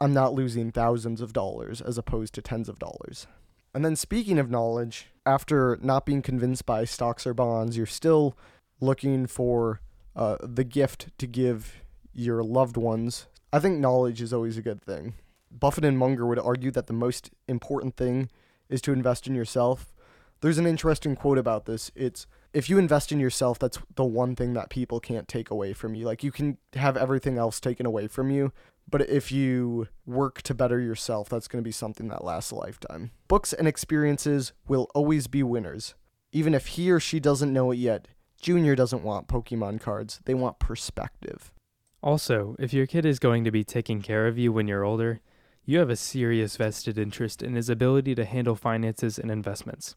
I'm 0.00 0.12
not 0.12 0.34
losing 0.34 0.70
thousands 0.70 1.20
of 1.20 1.32
dollars 1.32 1.80
as 1.80 1.96
opposed 1.96 2.34
to 2.34 2.42
tens 2.42 2.68
of 2.68 2.78
dollars. 2.78 3.26
And 3.72 3.84
then 3.84 3.96
speaking 3.96 4.38
of 4.38 4.50
knowledge, 4.50 5.06
after 5.26 5.78
not 5.82 6.06
being 6.06 6.22
convinced 6.22 6.66
by 6.66 6.84
stocks 6.84 7.26
or 7.26 7.34
bonds, 7.34 7.76
you're 7.76 7.86
still 7.86 8.36
looking 8.80 9.26
for 9.26 9.80
uh, 10.14 10.36
the 10.40 10.64
gift 10.64 11.16
to 11.18 11.26
give 11.26 11.76
your 12.12 12.42
loved 12.42 12.76
ones. 12.76 13.26
I 13.52 13.60
think 13.60 13.78
knowledge 13.78 14.20
is 14.20 14.32
always 14.32 14.56
a 14.56 14.62
good 14.62 14.82
thing. 14.82 15.14
Buffett 15.50 15.84
and 15.84 15.98
Munger 15.98 16.26
would 16.26 16.38
argue 16.38 16.70
that 16.72 16.86
the 16.86 16.92
most 16.92 17.30
important 17.48 17.96
thing 17.96 18.28
is 18.68 18.80
to 18.82 18.92
invest 18.92 19.26
in 19.26 19.34
yourself. 19.34 19.93
There's 20.44 20.58
an 20.58 20.66
interesting 20.66 21.16
quote 21.16 21.38
about 21.38 21.64
this. 21.64 21.90
It's 21.94 22.26
if 22.52 22.68
you 22.68 22.76
invest 22.76 23.10
in 23.10 23.18
yourself, 23.18 23.58
that's 23.58 23.78
the 23.94 24.04
one 24.04 24.36
thing 24.36 24.52
that 24.52 24.68
people 24.68 25.00
can't 25.00 25.26
take 25.26 25.50
away 25.50 25.72
from 25.72 25.94
you. 25.94 26.04
Like 26.04 26.22
you 26.22 26.30
can 26.30 26.58
have 26.74 26.98
everything 26.98 27.38
else 27.38 27.58
taken 27.58 27.86
away 27.86 28.08
from 28.08 28.30
you, 28.30 28.52
but 28.86 29.08
if 29.08 29.32
you 29.32 29.88
work 30.04 30.42
to 30.42 30.52
better 30.52 30.78
yourself, 30.78 31.30
that's 31.30 31.48
going 31.48 31.64
to 31.64 31.66
be 31.66 31.72
something 31.72 32.08
that 32.08 32.26
lasts 32.26 32.50
a 32.50 32.56
lifetime. 32.56 33.10
Books 33.26 33.54
and 33.54 33.66
experiences 33.66 34.52
will 34.68 34.90
always 34.94 35.28
be 35.28 35.42
winners. 35.42 35.94
Even 36.30 36.52
if 36.52 36.66
he 36.66 36.90
or 36.90 37.00
she 37.00 37.18
doesn't 37.18 37.50
know 37.50 37.70
it 37.70 37.78
yet, 37.78 38.06
Junior 38.38 38.76
doesn't 38.76 39.02
want 39.02 39.28
Pokemon 39.28 39.80
cards, 39.80 40.20
they 40.26 40.34
want 40.34 40.58
perspective. 40.58 41.54
Also, 42.02 42.54
if 42.58 42.74
your 42.74 42.84
kid 42.84 43.06
is 43.06 43.18
going 43.18 43.44
to 43.44 43.50
be 43.50 43.64
taking 43.64 44.02
care 44.02 44.26
of 44.26 44.36
you 44.36 44.52
when 44.52 44.68
you're 44.68 44.84
older, 44.84 45.22
you 45.64 45.78
have 45.78 45.88
a 45.88 45.96
serious 45.96 46.58
vested 46.58 46.98
interest 46.98 47.42
in 47.42 47.54
his 47.54 47.70
ability 47.70 48.14
to 48.14 48.26
handle 48.26 48.54
finances 48.54 49.18
and 49.18 49.30
investments. 49.30 49.96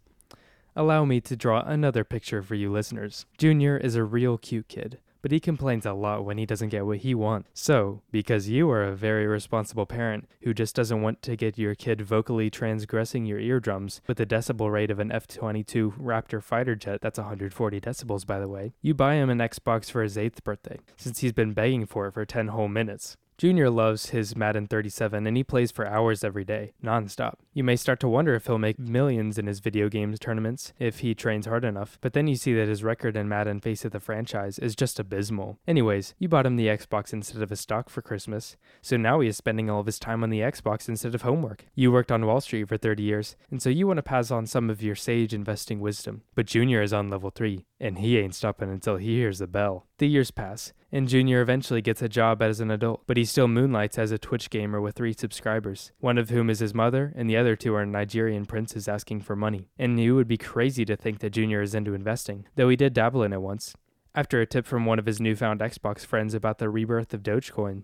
Allow 0.77 1.05
me 1.05 1.19
to 1.21 1.35
draw 1.35 1.63
another 1.65 2.03
picture 2.03 2.43
for 2.43 2.53
you 2.53 2.71
listeners. 2.71 3.25
Junior 3.39 3.77
is 3.77 3.95
a 3.95 4.03
real 4.03 4.37
cute 4.37 4.67
kid, 4.67 4.99
but 5.23 5.31
he 5.31 5.39
complains 5.39 5.87
a 5.87 5.93
lot 5.93 6.23
when 6.23 6.37
he 6.37 6.45
doesn't 6.45 6.69
get 6.69 6.85
what 6.85 6.99
he 6.99 7.15
wants. 7.15 7.49
So, 7.55 8.03
because 8.11 8.47
you 8.47 8.69
are 8.69 8.83
a 8.83 8.95
very 8.95 9.25
responsible 9.25 9.87
parent 9.87 10.29
who 10.43 10.53
just 10.53 10.75
doesn't 10.75 11.01
want 11.01 11.23
to 11.23 11.35
get 11.35 11.57
your 11.57 11.73
kid 11.73 12.03
vocally 12.03 12.51
transgressing 12.51 13.25
your 13.25 13.39
eardrums 13.39 14.01
with 14.05 14.19
a 14.19 14.25
decibel 14.27 14.71
rate 14.71 14.91
of 14.91 14.99
an 14.99 15.11
F 15.11 15.25
22 15.25 15.95
Raptor 15.99 16.43
fighter 16.43 16.75
jet, 16.75 17.01
that's 17.01 17.17
140 17.17 17.81
decibels 17.81 18.23
by 18.23 18.39
the 18.39 18.47
way, 18.47 18.73
you 18.79 18.93
buy 18.93 19.15
him 19.15 19.31
an 19.31 19.39
Xbox 19.39 19.89
for 19.89 20.03
his 20.03 20.15
8th 20.15 20.43
birthday, 20.43 20.77
since 20.95 21.21
he's 21.21 21.33
been 21.33 21.53
begging 21.53 21.87
for 21.87 22.05
it 22.05 22.13
for 22.13 22.23
10 22.23 22.49
whole 22.49 22.67
minutes. 22.67 23.17
Junior 23.37 23.69
loves 23.69 24.09
his 24.09 24.35
Madden 24.35 24.65
37 24.65 25.27
and 25.27 25.37
he 25.37 25.43
plays 25.43 25.69
for 25.69 25.85
hours 25.85 26.23
every 26.23 26.43
day, 26.43 26.73
nonstop. 26.83 27.35
You 27.53 27.63
may 27.63 27.75
start 27.75 27.99
to 27.99 28.07
wonder 28.07 28.33
if 28.33 28.47
he'll 28.47 28.57
make 28.57 28.79
millions 28.79 29.37
in 29.37 29.45
his 29.45 29.59
video 29.59 29.89
games 29.89 30.17
tournaments 30.17 30.73
if 30.79 30.99
he 30.99 31.13
trains 31.13 31.45
hard 31.45 31.63
enough, 31.63 31.99
but 32.01 32.13
then 32.13 32.25
you 32.25 32.35
see 32.35 32.55
that 32.55 32.67
his 32.67 32.83
record 32.83 33.15
in 33.15 33.29
Madden 33.29 33.59
Face 33.59 33.85
of 33.85 33.91
the 33.91 33.99
franchise 33.99 34.57
is 34.57 34.75
just 34.75 34.99
abysmal. 34.99 35.59
Anyways, 35.67 36.15
you 36.17 36.27
bought 36.27 36.47
him 36.47 36.55
the 36.55 36.65
Xbox 36.65 37.13
instead 37.13 37.43
of 37.43 37.51
a 37.51 37.55
stock 37.55 37.91
for 37.91 38.01
Christmas, 38.01 38.57
so 38.81 38.97
now 38.97 39.19
he 39.19 39.27
is 39.27 39.37
spending 39.37 39.69
all 39.69 39.81
of 39.81 39.85
his 39.85 39.99
time 39.99 40.23
on 40.23 40.31
the 40.31 40.39
Xbox 40.39 40.89
instead 40.89 41.13
of 41.13 41.21
homework. 41.21 41.65
You 41.75 41.91
worked 41.91 42.11
on 42.11 42.25
Wall 42.25 42.41
Street 42.41 42.67
for 42.67 42.77
30 42.77 43.03
years, 43.03 43.35
and 43.51 43.61
so 43.61 43.69
you 43.69 43.85
want 43.85 43.97
to 43.97 44.03
pass 44.03 44.31
on 44.31 44.47
some 44.47 44.67
of 44.71 44.81
your 44.81 44.95
sage 44.95 45.35
investing 45.35 45.79
wisdom. 45.79 46.23
But 46.33 46.47
Junior 46.47 46.81
is 46.81 46.91
on 46.91 47.11
level 47.11 47.29
3, 47.29 47.65
and 47.79 47.99
he 47.99 48.17
ain't 48.17 48.33
stopping 48.33 48.71
until 48.71 48.97
he 48.97 49.17
hears 49.17 49.37
the 49.37 49.45
bell. 49.45 49.85
The 49.99 50.07
years 50.07 50.31
pass, 50.31 50.73
and 50.91 51.07
Junior 51.07 51.41
eventually 51.41 51.81
gets 51.81 52.01
a 52.01 52.09
job 52.09 52.41
as 52.41 52.59
an 52.59 52.71
adult, 52.71 53.03
but 53.07 53.17
he 53.17 53.25
still 53.25 53.47
moonlights 53.47 53.97
as 53.97 54.11
a 54.11 54.17
Twitch 54.17 54.49
gamer 54.49 54.79
with 54.79 54.95
three 54.95 55.13
subscribers, 55.13 55.91
one 55.99 56.17
of 56.17 56.29
whom 56.29 56.49
is 56.49 56.59
his 56.59 56.73
mother, 56.73 57.13
and 57.15 57.29
the 57.29 57.37
other 57.37 57.55
two 57.55 57.75
are 57.75 57.85
Nigerian 57.85 58.45
princes 58.45 58.87
asking 58.87 59.21
for 59.21 59.35
money. 59.35 59.69
And 59.77 59.99
you 59.99 60.15
would 60.15 60.27
be 60.27 60.37
crazy 60.37 60.85
to 60.85 60.95
think 60.95 61.19
that 61.19 61.31
Junior 61.31 61.61
is 61.61 61.75
into 61.75 61.93
investing, 61.93 62.45
though 62.55 62.69
he 62.69 62.75
did 62.75 62.93
dabble 62.93 63.23
in 63.23 63.33
it 63.33 63.41
once. 63.41 63.75
After 64.15 64.41
a 64.41 64.45
tip 64.45 64.65
from 64.65 64.85
one 64.85 64.97
of 64.97 65.05
his 65.05 65.19
newfound 65.19 65.59
Xbox 65.59 66.05
friends 66.05 66.33
about 66.33 66.57
the 66.57 66.69
rebirth 66.69 67.13
of 67.13 67.21
Dogecoin, 67.21 67.83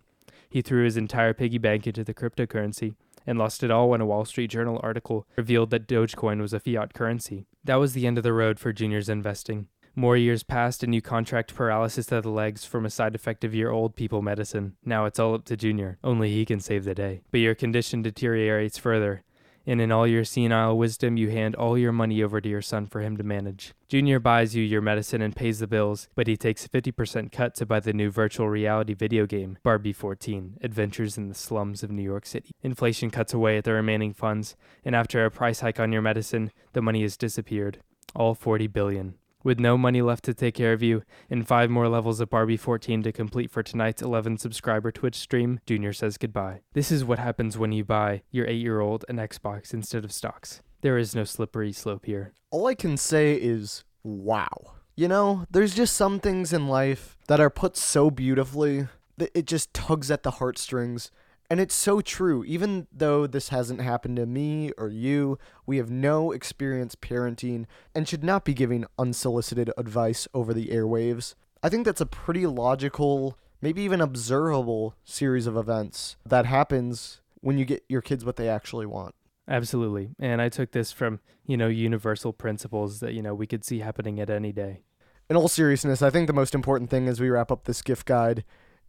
he 0.50 0.62
threw 0.62 0.84
his 0.84 0.98
entire 0.98 1.34
piggy 1.34 1.58
bank 1.58 1.86
into 1.88 2.04
the 2.04 2.14
cryptocurrency 2.14 2.96
and 3.26 3.38
lost 3.38 3.64
it 3.64 3.72
all 3.72 3.90
when 3.90 4.02
a 4.02 4.06
Wall 4.06 4.26
Street 4.26 4.50
Journal 4.50 4.80
article 4.84 5.26
revealed 5.36 5.70
that 5.72 5.88
Dogecoin 5.88 6.42
was 6.42 6.54
a 6.54 6.60
fiat 6.60 6.94
currency. 6.94 7.46
That 7.64 7.76
was 7.76 7.94
the 7.94 8.06
end 8.08 8.18
of 8.18 8.24
the 8.24 8.34
road 8.34 8.60
for 8.60 8.74
Junior's 8.74 9.10
investing. 9.10 9.68
More 9.96 10.18
years 10.18 10.42
passed, 10.42 10.82
and 10.82 10.94
you 10.96 11.04
contract 11.04 11.54
paralysis 11.54 12.12
of 12.12 12.24
the 12.24 12.30
legs 12.30 12.66
from 12.66 12.84
a 12.84 12.90
side 12.90 13.14
effect 13.14 13.44
of 13.44 13.54
your 13.54 13.72
old 13.72 13.96
people 13.96 14.24
medicine. 14.24 14.76
Now 14.84 15.06
it's 15.06 15.20
all 15.20 15.36
up 15.36 15.46
to 15.46 15.56
Junior. 15.56 16.00
Only 16.04 16.32
he 16.32 16.46
can 16.46 16.60
save 16.60 16.84
the 16.84 16.96
day. 16.96 17.22
But 17.30 17.42
your 17.42 17.54
condition 17.54 18.02
deteriorates 18.02 18.80
further, 18.80 19.24
and 19.68 19.80
in 19.80 19.92
all 19.92 20.08
your 20.08 20.24
senile 20.24 20.76
wisdom, 20.80 21.16
you 21.16 21.30
hand 21.30 21.54
all 21.56 21.78
your 21.78 21.92
money 21.92 22.24
over 22.24 22.42
to 22.42 22.50
your 22.50 22.62
son 22.64 22.88
for 22.88 23.02
him 23.02 23.18
to 23.18 23.24
manage. 23.24 23.76
Junior 23.88 24.20
buys 24.20 24.56
you 24.56 24.64
your 24.64 24.82
medicine 24.82 25.22
and 25.22 25.36
pays 25.36 25.60
the 25.60 25.68
bills, 25.68 26.08
but 26.16 26.26
he 26.26 26.36
takes 26.36 26.66
a 26.66 26.70
50% 26.70 27.32
cut 27.32 27.54
to 27.56 27.66
buy 27.68 27.80
the 27.80 27.94
new 27.94 28.10
virtual 28.10 28.50
reality 28.50 28.96
video 28.96 29.28
game, 29.28 29.60
Barbie 29.62 29.94
14 29.94 30.58
Adventures 30.64 31.20
in 31.20 31.30
the 31.30 31.36
Slums 31.36 31.84
of 31.84 31.92
New 31.92 32.02
York 32.02 32.26
City. 32.26 32.50
Inflation 32.64 33.12
cuts 33.12 33.32
away 33.32 33.60
at 33.60 33.64
the 33.64 33.74
remaining 33.74 34.12
funds, 34.12 34.56
and 34.84 34.96
after 34.96 35.24
a 35.24 35.30
price 35.30 35.60
hike 35.60 35.80
on 35.80 35.92
your 35.92 36.02
medicine, 36.02 36.52
the 36.74 36.82
money 36.82 37.04
has 37.04 37.16
disappeared. 37.16 37.80
All 38.16 38.34
40 38.34 38.68
billion. 38.68 39.16
With 39.44 39.60
no 39.60 39.78
money 39.78 40.02
left 40.02 40.24
to 40.26 40.34
take 40.34 40.56
care 40.56 40.72
of 40.72 40.82
you, 40.82 41.04
and 41.30 41.46
five 41.46 41.70
more 41.70 41.90
levels 41.90 42.22
of 42.22 42.30
Barbie 42.30 42.56
14 42.56 43.04
to 43.04 43.12
complete 43.12 43.52
for 43.52 43.62
tonight's 43.62 44.02
11 44.02 44.38
subscriber 44.38 44.90
Twitch 44.90 45.16
stream, 45.16 45.60
Junior 45.66 45.92
says 45.92 46.18
goodbye. 46.18 46.62
This 46.72 46.94
is 46.94 47.04
what 47.04 47.20
happens 47.20 47.58
when 47.58 47.74
you 47.74 47.84
buy 47.84 48.22
your 48.32 48.48
8 48.48 48.54
year 48.54 48.80
old 48.80 49.04
an 49.10 49.18
Xbox 49.18 49.74
instead 49.74 50.06
of 50.06 50.14
stocks. 50.14 50.62
There 50.80 50.98
is 50.98 51.14
no 51.14 51.26
slippery 51.26 51.74
slope 51.74 52.06
here. 52.06 52.32
All 52.52 52.68
I 52.68 52.74
can 52.74 52.96
say 52.96 53.34
is, 53.34 53.84
wow. 54.02 54.76
You 54.96 55.10
know, 55.10 55.46
there's 55.52 55.76
just 55.76 55.98
some 55.98 56.22
things 56.22 56.54
in 56.54 56.70
life 56.70 57.18
that 57.28 57.42
are 57.42 57.50
put 57.50 57.76
so 57.76 58.10
beautifully 58.10 58.88
that 59.18 59.38
it 59.38 59.46
just 59.46 59.74
tugs 59.74 60.10
at 60.10 60.24
the 60.24 60.32
heartstrings. 60.32 61.12
And 61.50 61.60
it's 61.60 61.76
so 61.76 62.02
true. 62.02 62.44
Even 62.46 62.88
though 62.92 63.28
this 63.28 63.50
hasn't 63.50 63.82
happened 63.82 64.16
to 64.18 64.26
me 64.26 64.72
or 64.78 64.90
you, 64.90 65.38
we 65.66 65.78
have 65.78 65.92
no 65.92 66.32
experience 66.32 66.96
parenting 66.96 67.66
and 67.94 68.08
should 68.08 68.24
not 68.24 68.46
be 68.46 68.54
giving 68.54 68.86
unsolicited 68.98 69.72
advice 69.78 70.28
over 70.34 70.54
the 70.54 70.68
airwaves. 70.68 71.36
I 71.62 71.70
think 71.70 71.86
that's 71.86 72.02
a 72.02 72.06
pretty 72.06 72.48
logical, 72.48 73.38
maybe 73.62 73.82
even 73.84 74.02
observable 74.02 74.96
series 75.04 75.48
of 75.48 75.56
events 75.56 76.18
that 76.26 76.46
happens 76.46 77.22
when 77.42 77.58
you 77.58 77.66
get 77.66 77.84
your 77.88 78.02
kids 78.02 78.26
what 78.26 78.38
they 78.38 78.50
actually 78.50 78.86
want. 78.86 79.14
Absolutely. 79.48 80.12
And 80.20 80.42
I 80.42 80.50
took 80.50 80.72
this 80.72 80.92
from, 80.92 81.20
you 81.46 81.58
know, 81.58 81.68
universal 81.68 82.32
principles 82.32 83.00
that, 83.02 83.14
you 83.14 83.22
know, 83.22 83.36
we 83.36 83.48
could 83.48 83.66
see 83.66 83.80
happening 83.80 84.20
at 84.20 84.30
any 84.30 84.54
day. 84.54 84.84
In 85.30 85.36
all 85.36 85.48
seriousness, 85.48 86.02
I 86.02 86.10
think 86.10 86.28
the 86.28 86.34
most 86.34 86.56
important 86.56 86.90
thing 86.90 87.08
as 87.08 87.20
we 87.20 87.30
wrap 87.30 87.52
up 87.52 87.66
this 87.66 87.82
gift 87.82 88.06
guide 88.06 88.44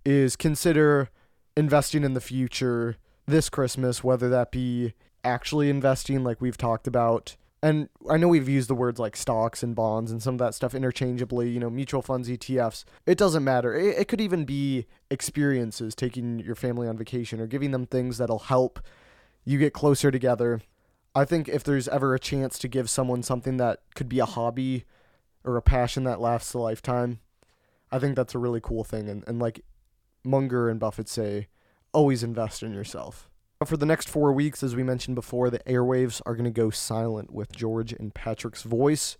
is 0.04 0.36
consider 0.36 1.10
investing 1.56 2.04
in 2.04 2.14
the 2.14 2.20
future 2.20 2.96
this 3.26 3.48
Christmas, 3.48 4.04
whether 4.04 4.28
that 4.28 4.50
be 4.50 4.94
actually 5.24 5.70
investing 5.70 6.22
like 6.22 6.40
we've 6.40 6.58
talked 6.58 6.86
about. 6.86 7.36
And 7.62 7.88
I 8.10 8.18
know 8.18 8.28
we've 8.28 8.48
used 8.48 8.68
the 8.68 8.74
words 8.74 9.00
like 9.00 9.16
stocks 9.16 9.62
and 9.62 9.74
bonds 9.74 10.10
and 10.10 10.22
some 10.22 10.34
of 10.34 10.38
that 10.40 10.54
stuff 10.54 10.74
interchangeably, 10.74 11.48
you 11.48 11.58
know, 11.58 11.70
mutual 11.70 12.02
funds, 12.02 12.28
ETFs. 12.28 12.84
It 13.06 13.16
doesn't 13.16 13.42
matter. 13.42 13.74
It, 13.74 14.00
it 14.00 14.08
could 14.08 14.20
even 14.20 14.44
be 14.44 14.86
experiences, 15.10 15.94
taking 15.94 16.40
your 16.40 16.54
family 16.54 16.86
on 16.86 16.98
vacation 16.98 17.40
or 17.40 17.46
giving 17.46 17.70
them 17.70 17.86
things 17.86 18.18
that'll 18.18 18.38
help 18.40 18.80
you 19.46 19.58
get 19.58 19.72
closer 19.72 20.10
together. 20.10 20.60
I 21.14 21.24
think 21.24 21.48
if 21.48 21.64
there's 21.64 21.88
ever 21.88 22.14
a 22.14 22.18
chance 22.18 22.58
to 22.58 22.68
give 22.68 22.90
someone 22.90 23.22
something 23.22 23.56
that 23.56 23.80
could 23.94 24.10
be 24.10 24.18
a 24.18 24.26
hobby 24.26 24.84
or 25.42 25.56
a 25.56 25.62
passion 25.62 26.04
that 26.04 26.20
lasts 26.20 26.52
a 26.52 26.58
lifetime, 26.58 27.20
I 27.90 27.98
think 27.98 28.16
that's 28.16 28.34
a 28.34 28.38
really 28.38 28.60
cool 28.60 28.84
thing. 28.84 29.08
And, 29.08 29.24
and 29.26 29.38
like 29.38 29.64
Munger 30.24 30.68
and 30.68 30.80
Buffett 30.80 31.08
say, 31.08 31.48
always 31.92 32.22
invest 32.22 32.62
in 32.62 32.72
yourself. 32.72 33.30
For 33.64 33.76
the 33.76 33.86
next 33.86 34.08
four 34.08 34.32
weeks, 34.32 34.62
as 34.62 34.76
we 34.76 34.82
mentioned 34.82 35.14
before, 35.14 35.48
the 35.48 35.60
airwaves 35.60 36.20
are 36.26 36.34
going 36.34 36.44
to 36.44 36.50
go 36.50 36.70
silent 36.70 37.32
with 37.32 37.52
George 37.52 37.92
and 37.92 38.14
Patrick's 38.14 38.62
voice. 38.62 39.16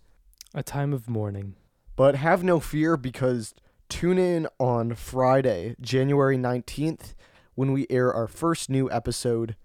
A 0.53 0.61
time 0.61 0.93
of 0.93 1.09
mourning. 1.09 1.55
But 1.95 2.15
have 2.15 2.43
no 2.43 2.59
fear 2.59 2.97
because 2.97 3.55
tune 3.89 4.17
in 4.17 4.47
on 4.59 4.93
Friday, 4.95 5.75
January 5.81 6.37
19th, 6.37 7.13
when 7.55 7.71
we 7.71 7.87
air 7.89 8.13
our 8.13 8.27
first 8.27 8.69
new 8.69 8.91
episode 8.91 9.55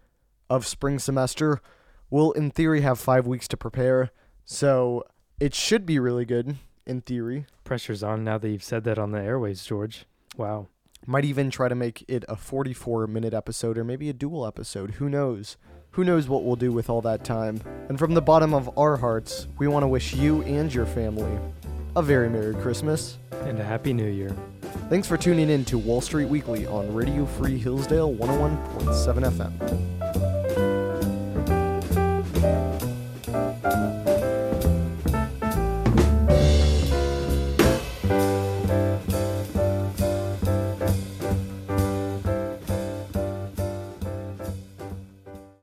of 0.49 0.67
spring 0.67 0.99
semester. 0.99 1.61
We'll, 2.09 2.33
in 2.33 2.51
theory, 2.51 2.81
have 2.81 2.99
five 2.99 3.27
weeks 3.27 3.49
to 3.49 3.57
prepare. 3.57 4.11
So 4.45 5.05
it 5.39 5.55
should 5.55 5.85
be 5.85 5.99
really 5.99 6.25
good, 6.25 6.57
in 6.87 7.03
theory. 7.03 7.47
Pressure's 7.65 8.03
on 8.03 8.25
now 8.25 8.39
that 8.39 8.49
you've 8.49 8.65
said 8.65 8.85
that 8.85 8.99
on 8.99 9.13
the 9.13 9.21
airways, 9.21 9.65
George. 9.65 10.07
Wow. 10.37 10.69
Might 11.07 11.25
even 11.25 11.51
try 11.51 11.69
to 11.69 11.75
make 11.75 12.05
it 12.09 12.25
a 12.29 12.37
44 12.37 13.07
minute 13.07 13.35
episode 13.35 13.79
or 13.79 13.85
maybe 13.85 14.09
a 14.09 14.13
dual 14.13 14.47
episode. 14.47 14.93
Who 14.93 15.09
knows? 15.09 15.57
Who 15.93 16.05
knows 16.05 16.29
what 16.29 16.45
we'll 16.45 16.57
do 16.57 16.71
with 16.73 16.89
all 16.89 17.01
that 17.03 17.25
time? 17.25 17.61
And 17.89 17.99
from 17.99 18.15
the 18.15 18.23
bottom 18.23 18.55
of 18.55 18.79
our 18.79 18.97
hearts, 18.97 19.49
we 19.59 19.67
want 19.67 19.83
to 19.83 19.89
wish 19.89 20.15
you 20.15 20.43
and 20.43 20.73
your 20.73 20.87
family 20.87 21.39
a 21.97 22.03
very 22.03 22.29
Merry 22.29 22.55
Christmas. 22.55 23.19
And 23.33 23.59
a 23.59 23.65
Happy 23.65 23.93
New 23.93 24.09
Year. 24.09 24.37
Thanks 24.89 25.09
for 25.09 25.17
tuning 25.17 25.49
in 25.49 25.65
to 25.65 25.79
Wall 25.79 26.01
Street 26.01 26.29
Weekly 26.29 26.67
on 26.67 26.95
Radio 26.95 27.25
Free 27.25 27.59
Hillsdale 27.59 28.15
101.7 28.15 29.31
FM. 29.31 30.00